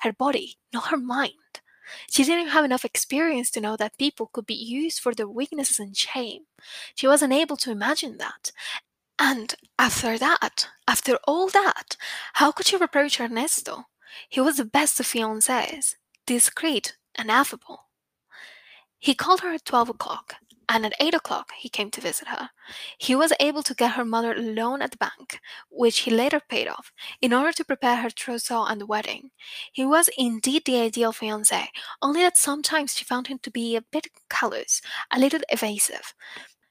[0.00, 1.32] Her body, not her mind.
[2.10, 5.78] She didn't have enough experience to know that people could be used for their weaknesses
[5.78, 6.42] and shame.
[6.94, 8.50] She wasn't able to imagine that.
[9.18, 11.96] And after that, after all that,
[12.34, 13.84] how could she reproach Ernesto?
[14.28, 15.94] He was the best of fiancés,
[16.26, 17.86] discreet and affable.
[18.98, 20.36] He called her at 12 o'clock,
[20.68, 22.50] and at 8 o'clock he came to visit her.
[22.96, 26.40] He was able to get her mother a loan at the bank, which he later
[26.40, 29.30] paid off, in order to prepare her trousseau and the wedding.
[29.72, 31.66] He was indeed the ideal fiancé,
[32.00, 36.14] only that sometimes she found him to be a bit callous, a little evasive.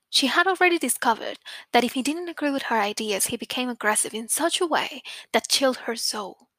[0.09, 1.39] She had already discovered
[1.71, 5.01] that if he didn't agree with her ideas, he became aggressive in such a way
[5.31, 6.49] that chilled her soul.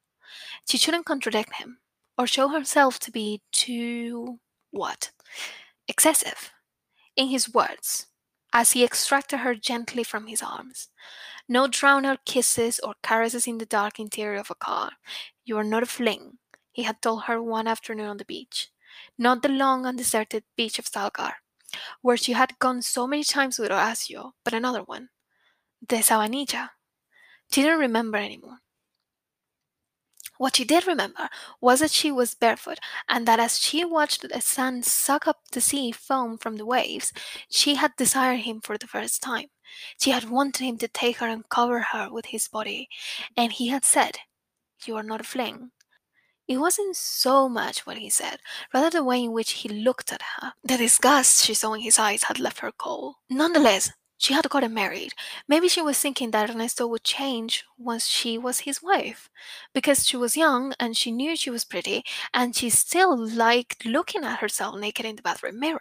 [0.66, 1.78] She shouldn't contradict him
[2.16, 5.10] or show herself to be too what?
[5.88, 6.52] Excessive.
[7.16, 8.06] In his words,
[8.52, 10.88] as he extracted her gently from his arms.
[11.48, 14.92] No drowned out kisses or caresses in the dark interior of a car.
[15.44, 16.38] You are not a fling,
[16.72, 18.70] he had told her one afternoon on the beach.
[19.18, 21.34] Not the long and deserted beach of Salgar,
[22.00, 25.10] where she had gone so many times with Horacio, but another one.
[25.86, 26.70] The Sabanilla.
[27.52, 28.58] She didn't remember anymore.
[30.44, 31.30] What she did remember
[31.62, 32.78] was that she was barefoot,
[33.08, 37.14] and that as she watched the sun suck up the sea foam from the waves,
[37.48, 39.46] she had desired him for the first time.
[39.98, 42.90] She had wanted him to take her and cover her with his body,
[43.34, 44.18] and he had said,
[44.84, 45.70] You are not a fling.
[46.46, 48.40] It wasn't so much what he said,
[48.74, 50.52] rather the way in which he looked at her.
[50.62, 53.14] The disgust she saw in his eyes had left her cold.
[53.30, 55.12] Nonetheless, she had gotten married.
[55.48, 59.28] Maybe she was thinking that Ernesto would change once she was his wife.
[59.74, 64.24] Because she was young and she knew she was pretty, and she still liked looking
[64.24, 65.80] at herself naked in the bathroom mirror.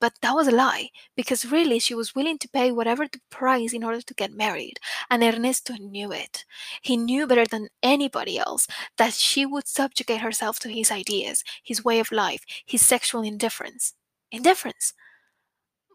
[0.00, 3.72] But that was a lie, because really she was willing to pay whatever the price
[3.72, 6.44] in order to get married, and Ernesto knew it.
[6.82, 8.66] He knew better than anybody else
[8.98, 13.94] that she would subjugate herself to his ideas, his way of life, his sexual indifference.
[14.32, 14.92] Indifference?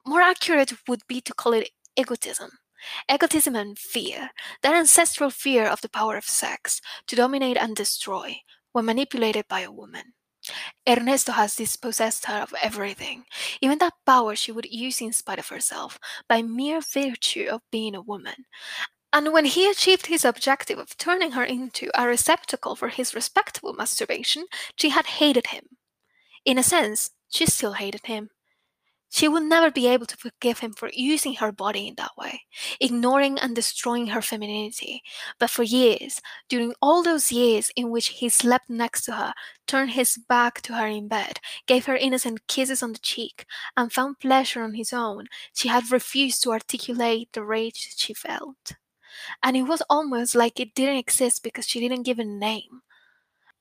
[0.08, 2.52] More accurate would be to call it egotism.
[3.12, 4.30] Egotism and fear,
[4.62, 8.38] that ancestral fear of the power of sex to dominate and destroy
[8.72, 10.14] when manipulated by a woman.
[10.88, 13.26] Ernesto has dispossessed her of everything,
[13.60, 17.94] even that power she would use in spite of herself, by mere virtue of being
[17.94, 18.46] a woman.
[19.12, 23.74] And when he achieved his objective of turning her into a receptacle for his respectable
[23.74, 24.46] masturbation,
[24.78, 25.66] she had hated him.
[26.46, 28.30] In a sense, she still hated him.
[29.10, 32.42] She would never be able to forgive him for using her body in that way,
[32.80, 35.02] ignoring and destroying her femininity.
[35.40, 39.34] But for years, during all those years in which he slept next to her,
[39.66, 43.92] turned his back to her in bed, gave her innocent kisses on the cheek, and
[43.92, 48.74] found pleasure on his own, she had refused to articulate the rage she felt.
[49.42, 52.82] And it was almost like it didn't exist because she didn't give a name.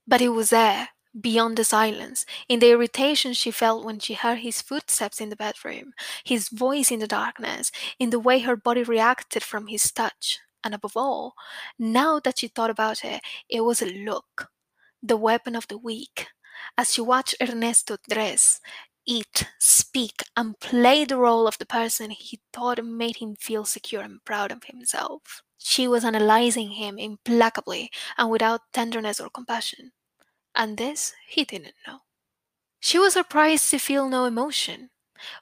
[0.06, 0.88] But it was there,
[1.20, 5.37] beyond the silence, in the irritation she felt when she heard his footsteps in the
[5.37, 5.92] bedroom,
[6.24, 10.74] his voice in the darkness, in the way her body reacted from his touch, and
[10.74, 11.35] above all,
[11.79, 14.48] now that she thought about it, it was a look,
[15.02, 16.29] the weapon of the weak.
[16.78, 18.61] As she watched Ernesto dress,
[19.07, 24.03] eat, speak, and play the role of the person he thought made him feel secure
[24.03, 25.43] and proud of himself.
[25.59, 29.93] She was analyzing him implacably and without tenderness or compassion
[30.57, 32.00] and this he didn't know.
[32.80, 34.90] She was surprised to feel no emotion.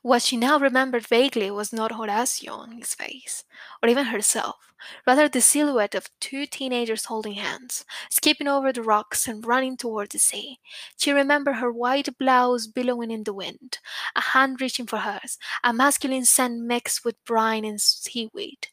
[0.03, 3.45] What she now remembered vaguely was not Horacio on his face,
[3.83, 4.73] or even herself,
[5.07, 10.11] rather the silhouette of two teenagers holding hands, skipping over the rocks and running toward
[10.11, 10.59] the sea.
[10.97, 13.79] She remembered her white blouse billowing in the wind,
[14.17, 18.69] a hand reaching for hers, a masculine scent mixed with brine and seaweed.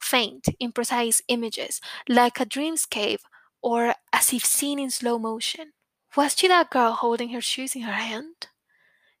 [0.00, 3.20] Faint, imprecise images, like a dreamscape
[3.62, 5.72] or as if seen in slow motion.
[6.16, 8.48] Was she that girl holding her shoes in her hand?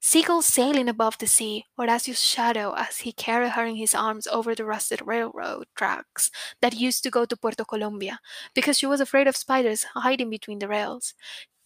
[0.02, 4.26] Seagulls sailing above the sea, or Horacio's shadow as he carried her in his arms
[4.26, 6.30] over the rusted railroad tracks
[6.62, 8.18] that used to go to Puerto Colombia,
[8.54, 11.12] because she was afraid of spiders hiding between the rails.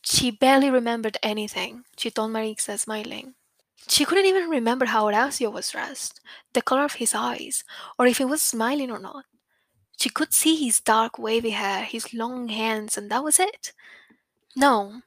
[0.03, 3.35] She barely remembered anything, she told Maritza, smiling.
[3.89, 6.21] She couldn't even remember how Horacio was dressed,
[6.55, 7.63] the color of his eyes,
[7.99, 9.25] or if he was smiling or not.
[9.99, 13.73] She could see his dark wavy hair, his long hands, and that was it.
[14.57, 15.03] No.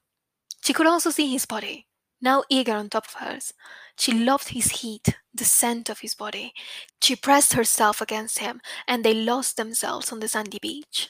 [0.62, 1.88] She could also see his body,
[2.22, 3.54] now eager on top of hers.
[3.98, 6.54] She loved his heat, the scent of his body.
[7.02, 11.10] She pressed herself against him, and they lost themselves on the sandy beach.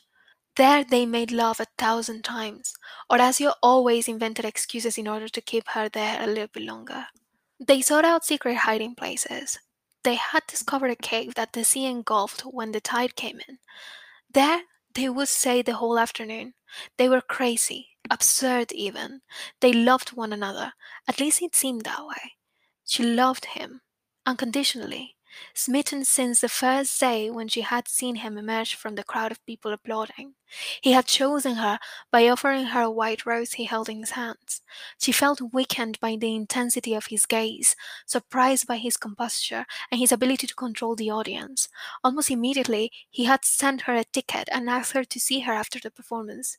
[0.56, 2.74] There they made love a thousand times.
[3.12, 7.08] Horacio always invented excuses in order to keep her there a little bit longer.
[7.60, 9.60] They sought out secret hiding places.
[10.08, 13.60] They had discovered a cave that the sea engulfed when the tide came in.
[14.34, 14.62] There
[14.96, 16.54] they would stay the whole afternoon.
[16.98, 19.20] They were crazy, absurd even.
[19.60, 20.72] They loved one another,
[21.10, 22.36] at least it seemed that way.
[22.86, 23.82] She loved him,
[24.26, 25.17] unconditionally,
[25.54, 29.46] smitten since the first day when she had seen him emerge from the crowd of
[29.46, 30.34] people applauding.
[30.82, 31.80] He had chosen her
[32.12, 34.62] by offering her a white rose he held in his hands.
[35.00, 37.76] She felt weakened by the intensity of his gaze,
[38.06, 41.68] surprised by his composure and his ability to control the audience.
[42.04, 45.80] Almost immediately, he had sent her a ticket and asked her to see her after
[45.80, 46.58] the performance.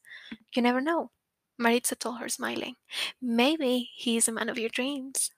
[0.55, 1.11] You never know,
[1.59, 2.76] Maritza told her, smiling.
[3.20, 5.31] Maybe he is a man of your dreams.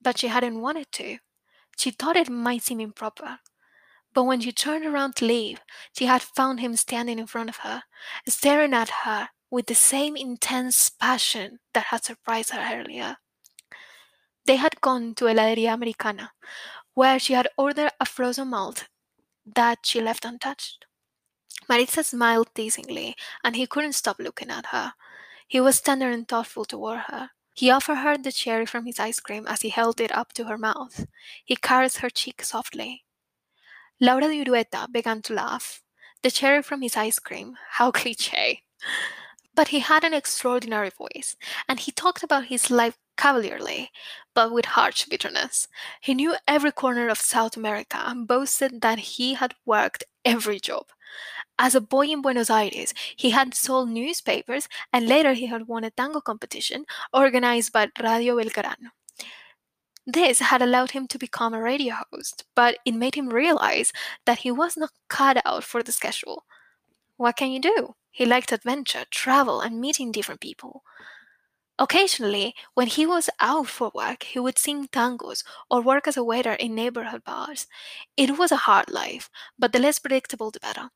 [0.00, 1.18] But she hadn't wanted to.
[1.78, 3.38] She thought it might seem improper.
[4.12, 5.60] But when she turned around to leave,
[5.96, 7.84] she had found him standing in front of her,
[8.26, 13.16] staring at her with the same intense passion that had surprised her earlier.
[14.44, 16.32] They had gone to Heladeria Americana,
[16.94, 18.88] where she had ordered a frozen malt
[19.46, 20.84] that she left untouched.
[21.68, 23.14] Maritza smiled teasingly,
[23.44, 24.94] and he couldn't stop looking at her.
[25.46, 27.30] He was tender and thoughtful toward her.
[27.58, 30.44] He offered her the cherry from his ice cream as he held it up to
[30.44, 31.06] her mouth.
[31.44, 33.04] He caressed her cheek softly.
[34.00, 35.82] Laura de Urueta began to laugh.
[36.22, 38.62] The cherry from his ice cream, how cliche.
[39.56, 41.34] But he had an extraordinary voice,
[41.68, 43.90] and he talked about his life cavalierly,
[44.34, 45.66] but with harsh bitterness.
[46.00, 50.86] He knew every corner of South America and boasted that he had worked every job.
[51.58, 55.84] As a boy in Buenos Aires, he had sold newspapers and later he had won
[55.84, 58.90] a tango competition organized by Radio Belgrano.
[60.06, 63.92] This had allowed him to become a radio host, but it made him realize
[64.24, 66.44] that he was not cut out for the schedule.
[67.16, 67.94] What can you do?
[68.10, 70.82] He liked adventure, travel, and meeting different people.
[71.78, 76.24] Occasionally, when he was out for work, he would sing tangos or work as a
[76.24, 77.66] waiter in neighborhood bars.
[78.16, 79.28] It was a hard life,
[79.58, 80.90] but the less predictable the better.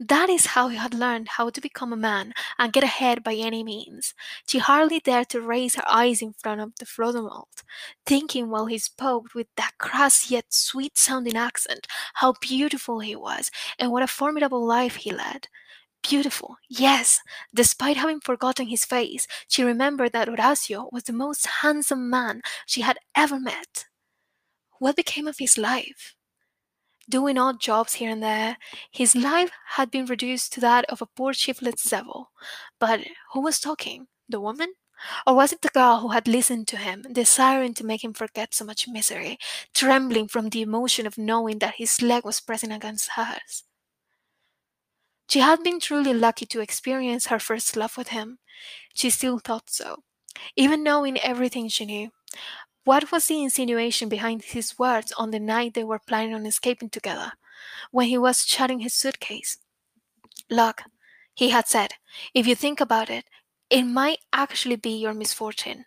[0.00, 3.34] That is how he had learned how to become a man and get ahead by
[3.34, 4.14] any means.
[4.46, 7.62] She hardly dared to raise her eyes in front of the frozen malt,
[8.06, 13.50] thinking while he spoke with that crass yet sweet sounding accent how beautiful he was
[13.78, 15.48] and what a formidable life he led.
[16.02, 17.20] Beautiful, yes.
[17.54, 22.82] Despite having forgotten his face, she remembered that Horacio was the most handsome man she
[22.82, 23.86] had ever met.
[24.78, 26.14] What became of his life?
[27.04, 28.56] Doing odd jobs here and there,
[28.90, 32.30] his life had been reduced to that of a poor shiftless devil.
[32.78, 33.00] But
[33.32, 34.08] who was talking?
[34.28, 34.74] The woman?
[35.26, 38.54] Or was it the girl who had listened to him, desiring to make him forget
[38.54, 39.38] so much misery,
[39.74, 43.64] trembling from the emotion of knowing that his leg was pressing against hers?
[45.28, 48.38] She had been truly lucky to experience her first love with him.
[48.94, 50.04] She still thought so,
[50.56, 52.10] even knowing everything she knew.
[52.84, 56.90] What was the insinuation behind his words on the night they were planning on escaping
[56.90, 57.32] together,
[57.90, 59.56] when he was shutting his suitcase?
[60.50, 60.82] Look,
[61.34, 61.94] he had said,
[62.34, 63.24] if you think about it,
[63.70, 65.86] it might actually be your misfortune.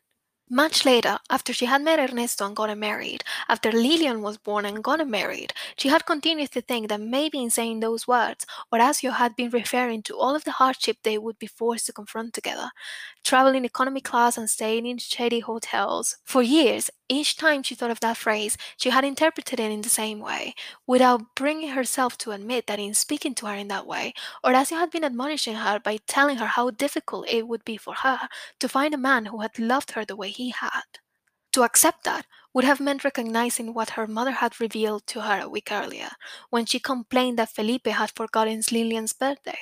[0.49, 4.81] Much later, after she had met Ernesto and gotten married, after Lilian was born and
[4.81, 9.35] gotten married, she had continued to think that maybe in saying those words, Horacio had
[9.35, 12.71] been referring to all of the hardship they would be forced to confront together,
[13.27, 16.15] traveling economy class and staying in shady hotels.
[16.23, 19.89] For years, each time she thought of that phrase, she had interpreted it in the
[19.89, 20.55] same way,
[20.87, 24.13] without bringing herself to admit that in speaking to her in that way,
[24.45, 28.29] Horacio had been admonishing her by telling her how difficult it would be for her
[28.61, 30.87] to find a man who had loved her the way he had.
[31.51, 35.49] To accept that would have meant recognizing what her mother had revealed to her a
[35.49, 36.11] week earlier
[36.49, 39.59] when she complained that Felipe had forgotten Lilian's birthday.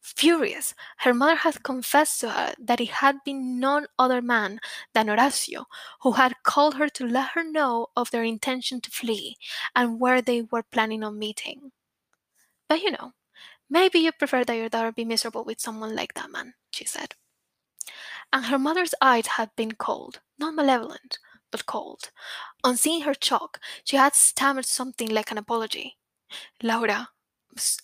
[0.00, 4.60] Furious, her mother had confessed to her that it had been none other man
[4.94, 5.64] than Horacio
[6.00, 9.36] who had called her to let her know of their intention to flee
[9.76, 11.72] and where they were planning on meeting.
[12.68, 13.12] But you know,
[13.68, 17.14] maybe you prefer that your daughter be miserable with someone like that man, she said.
[18.32, 21.18] And her mother's eyes had been cold, not malevolent,
[21.50, 22.10] but cold.
[22.64, 25.96] On seeing her choke, she had stammered something like an apology.
[26.62, 27.08] Laura,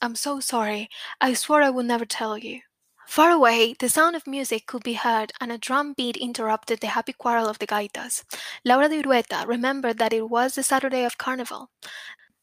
[0.01, 0.89] I'm so sorry.
[1.21, 2.61] I swore I would never tell you.
[3.07, 6.87] Far away, the sound of music could be heard, and a drum beat interrupted the
[6.89, 8.25] happy quarrel of the gaitas.
[8.65, 11.71] Laura de Urueta remembered that it was the Saturday of Carnival.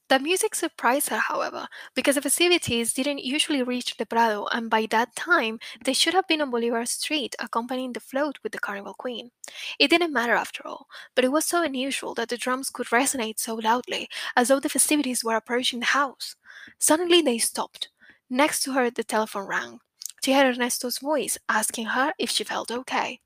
[0.10, 4.86] The music surprised her, however, because the festivities didn't usually reach the Prado, and by
[4.92, 8.94] that time they should have been on Bolivar Street accompanying the float with the Carnival
[8.94, 9.32] Queen.
[9.80, 13.40] It didn't matter after all, but it was so unusual that the drums could resonate
[13.40, 16.36] so loudly, as though the festivities were approaching the house.
[16.80, 17.90] Suddenly they stopped.
[18.30, 19.80] Next to her, the telephone rang.
[20.24, 23.20] She heard Ernesto's voice asking her if she felt okay.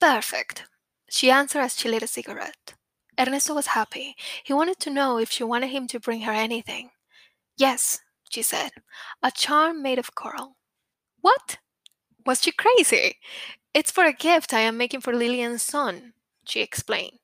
[0.00, 0.64] Perfect,
[1.08, 2.74] she answered as she lit a cigarette.
[3.18, 4.16] Ernesto was happy.
[4.44, 6.90] He wanted to know if she wanted him to bring her anything.
[7.56, 8.70] Yes, she said,
[9.22, 10.56] a charm made of coral.
[11.20, 11.58] What?
[12.26, 13.18] Was she crazy?
[13.72, 16.14] It's for a gift I am making for Lilian's son,
[16.44, 17.23] she explained.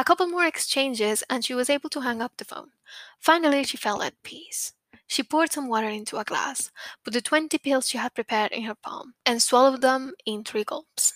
[0.00, 2.70] A couple more exchanges, and she was able to hang up the phone.
[3.18, 4.72] Finally, she felt at peace.
[5.06, 6.70] She poured some water into a glass,
[7.04, 10.64] put the twenty pills she had prepared in her palm, and swallowed them in three
[10.64, 11.12] gulps.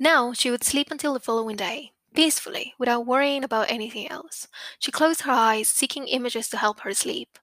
[0.00, 4.48] Now she would sleep until the following day, peacefully, without worrying about anything else.
[4.80, 7.38] She closed her eyes, seeking images to help her sleep.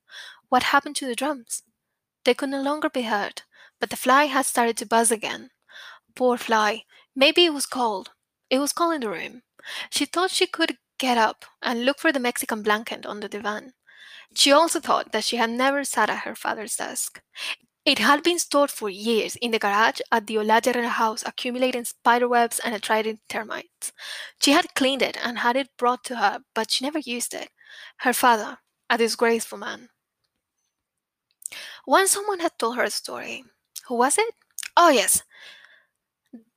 [0.49, 1.63] What happened to the drums?
[2.25, 3.43] They could no longer be heard,
[3.79, 5.51] but the fly had started to buzz again.
[6.15, 6.83] Poor fly.
[7.15, 8.11] Maybe it was cold.
[8.49, 9.43] It was cold in the room.
[9.89, 13.73] She thought she could get up and look for the Mexican blanket on the divan.
[14.35, 17.21] She also thought that she had never sat at her father's desk.
[17.85, 22.59] It had been stored for years in the garage at the Olajarena house, accumulating spiderwebs
[22.59, 23.91] and attrited termites.
[24.39, 27.49] She had cleaned it and had it brought to her, but she never used it.
[27.99, 29.89] Her father, a disgraceful man.
[31.87, 33.43] Once someone had told her a story.
[33.87, 34.35] Who was it?
[34.77, 35.23] Oh, yes,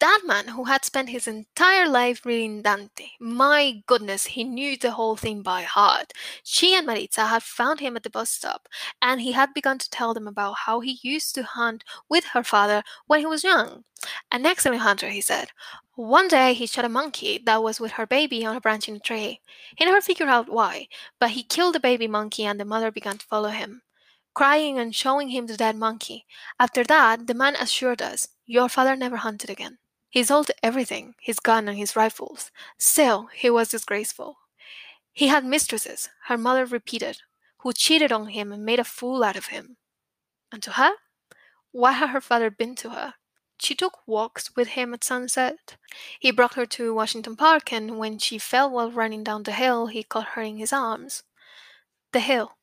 [0.00, 4.90] that man who had spent his entire life reading Dante, my goodness, he knew the
[4.92, 6.12] whole thing by heart.
[6.42, 8.68] She and Maritza had found him at the bus stop,
[9.00, 12.42] and he had begun to tell them about how he used to hunt with her
[12.42, 13.84] father when he was young.
[14.30, 15.48] An excellent hunter, he said.
[15.94, 18.96] One day he shot a monkey that was with her baby on a branch in
[18.96, 19.40] a tree.
[19.76, 23.18] He never figured out why, but he killed the baby monkey and the mother began
[23.18, 23.82] to follow him
[24.34, 26.26] crying and showing him the dead monkey.
[26.58, 29.78] After that, the man assured us, Your father never hunted again.
[30.10, 32.50] He sold everything, his gun and his rifles.
[32.78, 34.38] Still, he was disgraceful.
[35.12, 37.22] He had mistresses, her mother repeated,
[37.58, 39.76] who cheated on him and made a fool out of him.
[40.52, 40.92] And to her?
[41.70, 43.14] What had her father been to her?
[43.58, 45.76] She took walks with him at sunset.
[46.18, 49.86] He brought her to Washington Park, and when she fell while running down the hill,
[49.86, 51.22] he caught her in his arms.
[52.12, 52.56] The hill,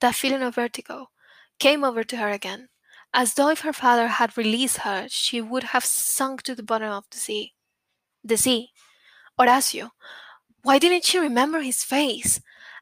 [0.00, 1.10] that feeling of vertigo,
[1.58, 2.68] came over to her again.
[3.12, 6.90] As though if her father had released her, she would have sunk to the bottom
[6.90, 7.54] of the sea.
[8.24, 8.70] The sea.
[9.38, 9.90] Horacio.
[10.62, 12.40] Why didn't she remember his face?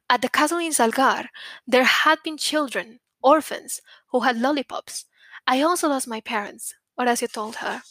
[0.09, 1.29] At the castle in Salgar,
[1.66, 5.07] there had been children, orphans, who had lollipops.
[5.47, 7.83] I also lost my parents, Horacio told her.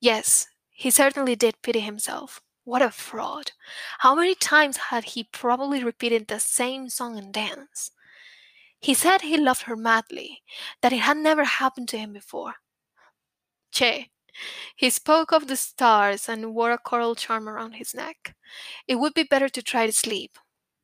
[0.00, 2.40] Yes, he certainly did pity himself.
[2.64, 3.52] What a fraud!
[4.00, 7.90] How many times had he probably repeated the same song and dance?
[8.80, 10.42] He said he loved her madly,
[10.82, 12.54] that it had never happened to him before.
[13.72, 14.10] Che.
[14.76, 18.36] He spoke of the stars and wore a coral charm around his neck.
[18.86, 20.38] It would be better to try to sleep.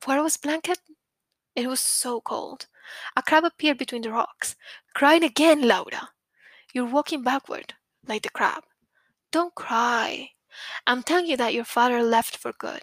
[0.05, 0.78] Where was blanket?
[1.55, 2.66] It was so cold.
[3.16, 4.57] A crab appeared between the rocks.
[4.95, 6.11] Crying again, Laura.
[6.72, 7.74] You're walking backward,
[8.07, 8.64] like the crab.
[9.30, 10.30] Don't cry.
[10.86, 12.82] I'm telling you that your father left for good.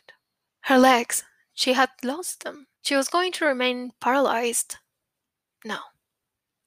[0.62, 2.68] Her legs, she had lost them.
[2.82, 4.78] She was going to remain paralyzed
[5.66, 5.80] no,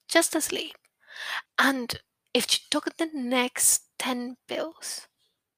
[0.08, 0.76] just asleep.
[1.58, 2.00] And
[2.32, 5.06] if she took the next 10 pills,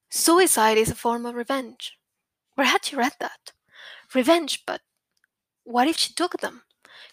[0.09, 1.97] suicide is a form of revenge.
[2.55, 3.51] Where had she read that?
[4.13, 4.81] Revenge, but
[5.63, 6.63] what if she took them?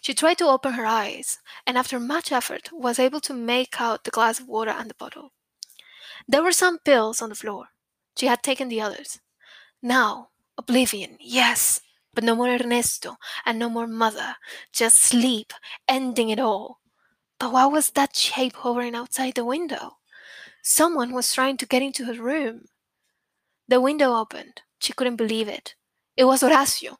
[0.01, 4.03] She tried to open her eyes, and after much effort was able to make out
[4.03, 5.31] the glass of water and the bottle.
[6.27, 7.65] There were some pills on the floor.
[8.17, 9.19] She had taken the others.
[9.81, 11.81] Now, oblivion, yes,
[12.15, 14.35] but no more Ernesto and no more mother.
[14.71, 15.53] Just sleep,
[15.87, 16.79] ending it all.
[17.39, 19.97] But what was that shape hovering outside the window?
[20.63, 22.65] Someone was trying to get into her room.
[23.67, 24.61] The window opened.
[24.79, 25.75] She couldn't believe it.
[26.15, 26.97] It was Horacio.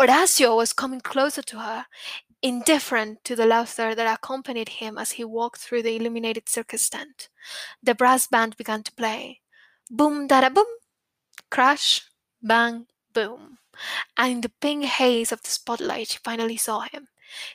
[0.00, 1.86] Horacio was coming closer to her,
[2.42, 7.28] indifferent to the laughter that accompanied him as he walked through the illuminated circus tent.
[7.82, 9.40] The brass band began to play.
[9.90, 10.66] Boom, da da boom!
[11.50, 12.02] Crash,
[12.42, 13.58] bang, boom.
[14.16, 17.08] And in the pink haze of the spotlight, she finally saw him.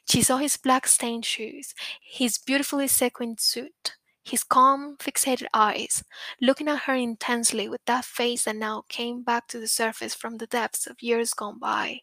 [0.07, 6.03] She saw his black stained shoes, his beautifully sequined suit, his calm, fixated eyes,
[6.41, 10.37] looking at her intensely with that face that now came back to the surface from
[10.37, 12.01] the depths of years gone by,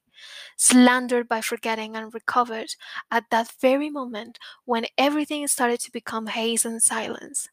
[0.56, 2.74] slandered by forgetting and recovered
[3.10, 7.48] at that very moment when everything started to become haze and silence.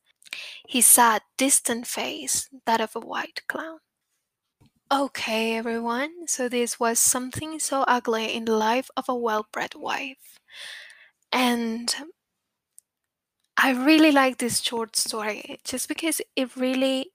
[0.68, 3.80] His sad, distant face, that of a white clown.
[4.94, 9.74] Okay, everyone, so this was something so ugly in the life of a well bred
[9.74, 10.38] wife.
[11.32, 11.94] And
[13.58, 17.12] I really like this short story just because it really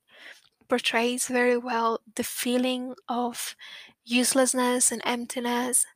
[0.68, 3.56] portrays very well the feeling of
[4.04, 5.86] uselessness and emptiness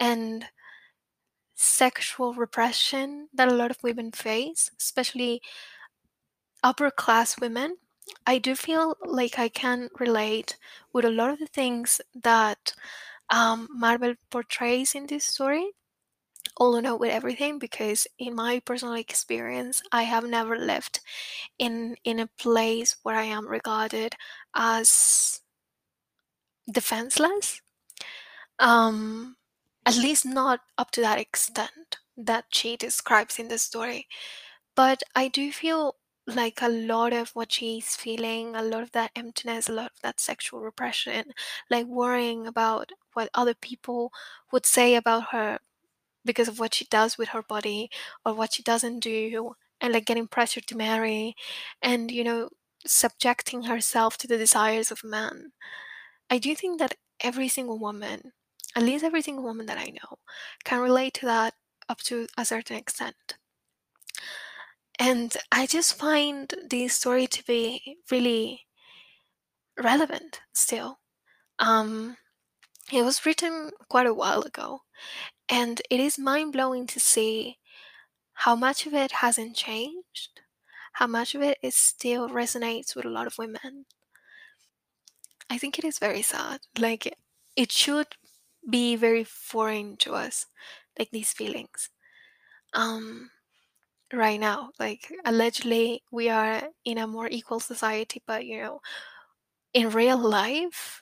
[0.00, 0.46] and
[1.54, 5.42] sexual repression that a lot of women face, especially
[6.62, 7.76] upper class women
[8.26, 10.56] I do feel like I can relate
[10.92, 12.74] with a lot of the things that
[13.30, 15.72] um, Marvel portrays in this story.
[16.56, 21.00] Although not with everything, because in my personal experience, I have never lived
[21.58, 24.16] in in a place where I am regarded
[24.54, 25.42] as
[26.70, 27.60] defenseless.
[28.58, 29.36] Um,
[29.86, 34.06] at least not up to that extent that she describes in the story.
[34.76, 35.96] But I do feel
[36.26, 40.00] like a lot of what she's feeling, a lot of that emptiness, a lot of
[40.02, 41.32] that sexual repression,
[41.70, 44.12] like worrying about what other people
[44.52, 45.58] would say about her
[46.24, 47.90] because of what she does with her body
[48.24, 51.34] or what she doesn't do, and like getting pressured to marry
[51.82, 52.48] and, you know,
[52.86, 55.52] subjecting herself to the desires of men.
[56.30, 58.32] I do think that every single woman,
[58.76, 60.18] at least every single woman that I know,
[60.64, 61.54] can relate to that
[61.88, 63.36] up to a certain extent.
[65.04, 68.60] And I just find this story to be really
[69.76, 71.00] relevant still.
[71.58, 72.16] Um,
[72.92, 74.82] it was written quite a while ago,
[75.48, 77.58] and it is mind blowing to see
[78.32, 80.40] how much of it hasn't changed,
[80.92, 83.86] how much of it is still resonates with a lot of women.
[85.50, 86.60] I think it is very sad.
[86.78, 87.12] Like,
[87.56, 88.14] it should
[88.70, 90.46] be very foreign to us,
[90.96, 91.90] like these feelings.
[92.72, 93.30] Um,
[94.12, 94.70] right now.
[94.78, 98.80] Like allegedly we are in a more equal society, but you know,
[99.74, 101.00] in real life,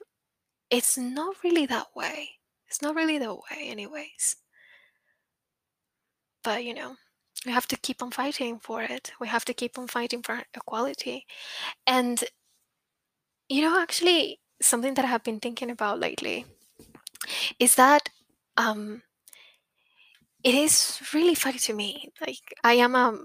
[0.71, 2.31] it's not really that way.
[2.69, 4.37] It's not really the way, anyways.
[6.45, 6.97] But you know,
[7.47, 9.13] we have to keep on fighting for it.
[9.21, 11.27] We have to keep on fighting for equality.
[11.87, 12.23] And
[13.49, 16.47] you know, actually, something that I have been thinking about lately
[17.59, 18.09] is that
[18.57, 19.03] um,
[20.45, 22.11] it is really funny to me.
[22.21, 23.19] Like I am a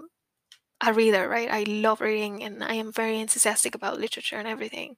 [0.82, 1.49] a reader, right?
[1.49, 4.97] I love reading and I am very enthusiastic about literature and everything.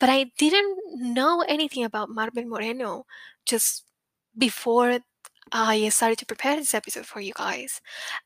[0.00, 3.06] But I didn't know anything about Marvel Moreno
[3.46, 3.84] just
[4.36, 4.98] before
[5.52, 7.80] I started to prepare this episode for you guys.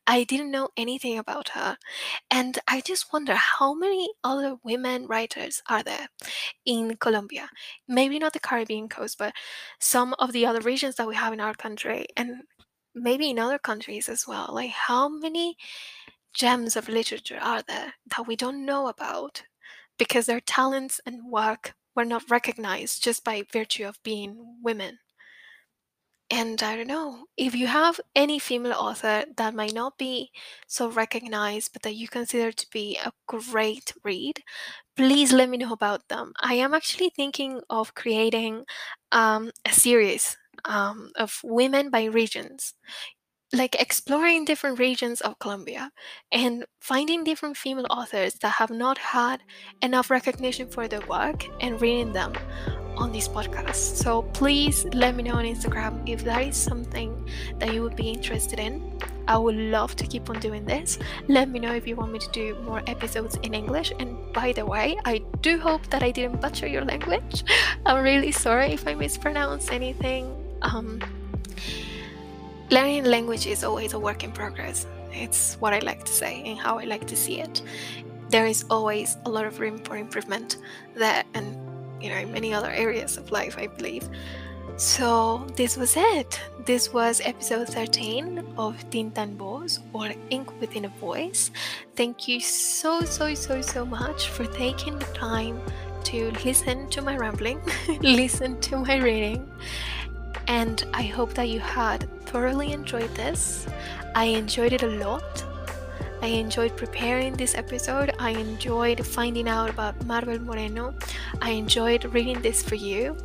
[0.07, 1.77] I didn't know anything about her.
[2.31, 6.09] And I just wonder how many other women writers are there
[6.65, 7.49] in Colombia?
[7.89, 9.35] Maybe not the Caribbean coast, but
[9.81, 12.07] some of the other regions that we have in our country.
[12.17, 12.43] And
[12.97, 14.51] maybe in other countries as well.
[14.53, 15.57] Like, how many
[16.35, 19.45] gems of literature are there that we don't know about
[19.99, 24.99] because their talents and work were not recognized just by virtue of being women?
[26.29, 30.33] And I don't know if you have any female author that might not be
[30.67, 34.43] so recognized, but that you consider to be a great read,
[34.97, 36.33] please let me know about them.
[36.41, 38.67] I am actually thinking of creating
[39.13, 42.75] um, a series um, of women by regions
[43.53, 45.91] like exploring different regions of Colombia
[46.33, 49.41] and finding different female authors that have not had
[49.83, 52.33] enough recognition for their work and reading them
[52.97, 53.97] on this podcast.
[53.97, 57.29] So please let me know on Instagram if that is something
[57.59, 58.99] that you would be interested in.
[59.29, 60.99] I would love to keep on doing this.
[61.29, 63.93] Let me know if you want me to do more episodes in English.
[63.99, 67.45] And by the way, I do hope that I didn't butcher your language.
[67.85, 70.46] I'm really sorry if I mispronounced anything.
[70.63, 71.01] Um,
[72.71, 74.87] learning language is always a work in progress.
[75.13, 77.63] It's what I like to say and how I like to see it.
[78.29, 80.59] There is always a lot of room for improvement
[80.95, 81.57] there and
[82.03, 84.09] you know in many other areas of life, I believe.
[84.77, 86.41] So this was it.
[86.67, 91.51] This was episode 13 of Tinta en Voz or Ink Within a Voice.
[91.95, 95.63] Thank you so so so so much for taking the time
[96.05, 97.61] to listen to my rambling,
[98.01, 99.51] listen to my reading,
[100.47, 103.67] and I hope that you had thoroughly enjoyed this.
[104.15, 105.45] I enjoyed it a lot.
[106.23, 108.13] I enjoyed preparing this episode.
[108.19, 110.95] I enjoyed finding out about Marvel Moreno.
[111.43, 113.17] I enjoyed reading this for you.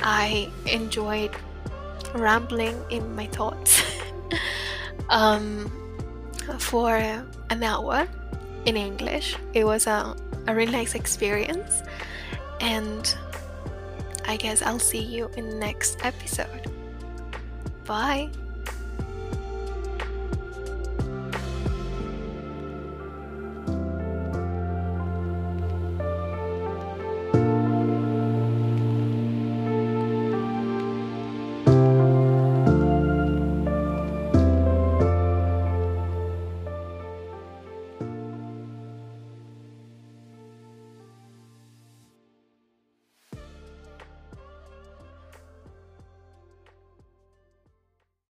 [0.00, 1.30] I enjoyed
[2.14, 3.82] rambling in my thoughts
[5.10, 5.70] um,
[6.58, 8.08] for an hour
[8.64, 9.36] in English.
[9.54, 10.16] It was a,
[10.46, 11.82] a really nice experience,
[12.60, 13.14] and
[14.28, 16.70] I guess I'll see you in the next episode.
[17.86, 18.30] Bye.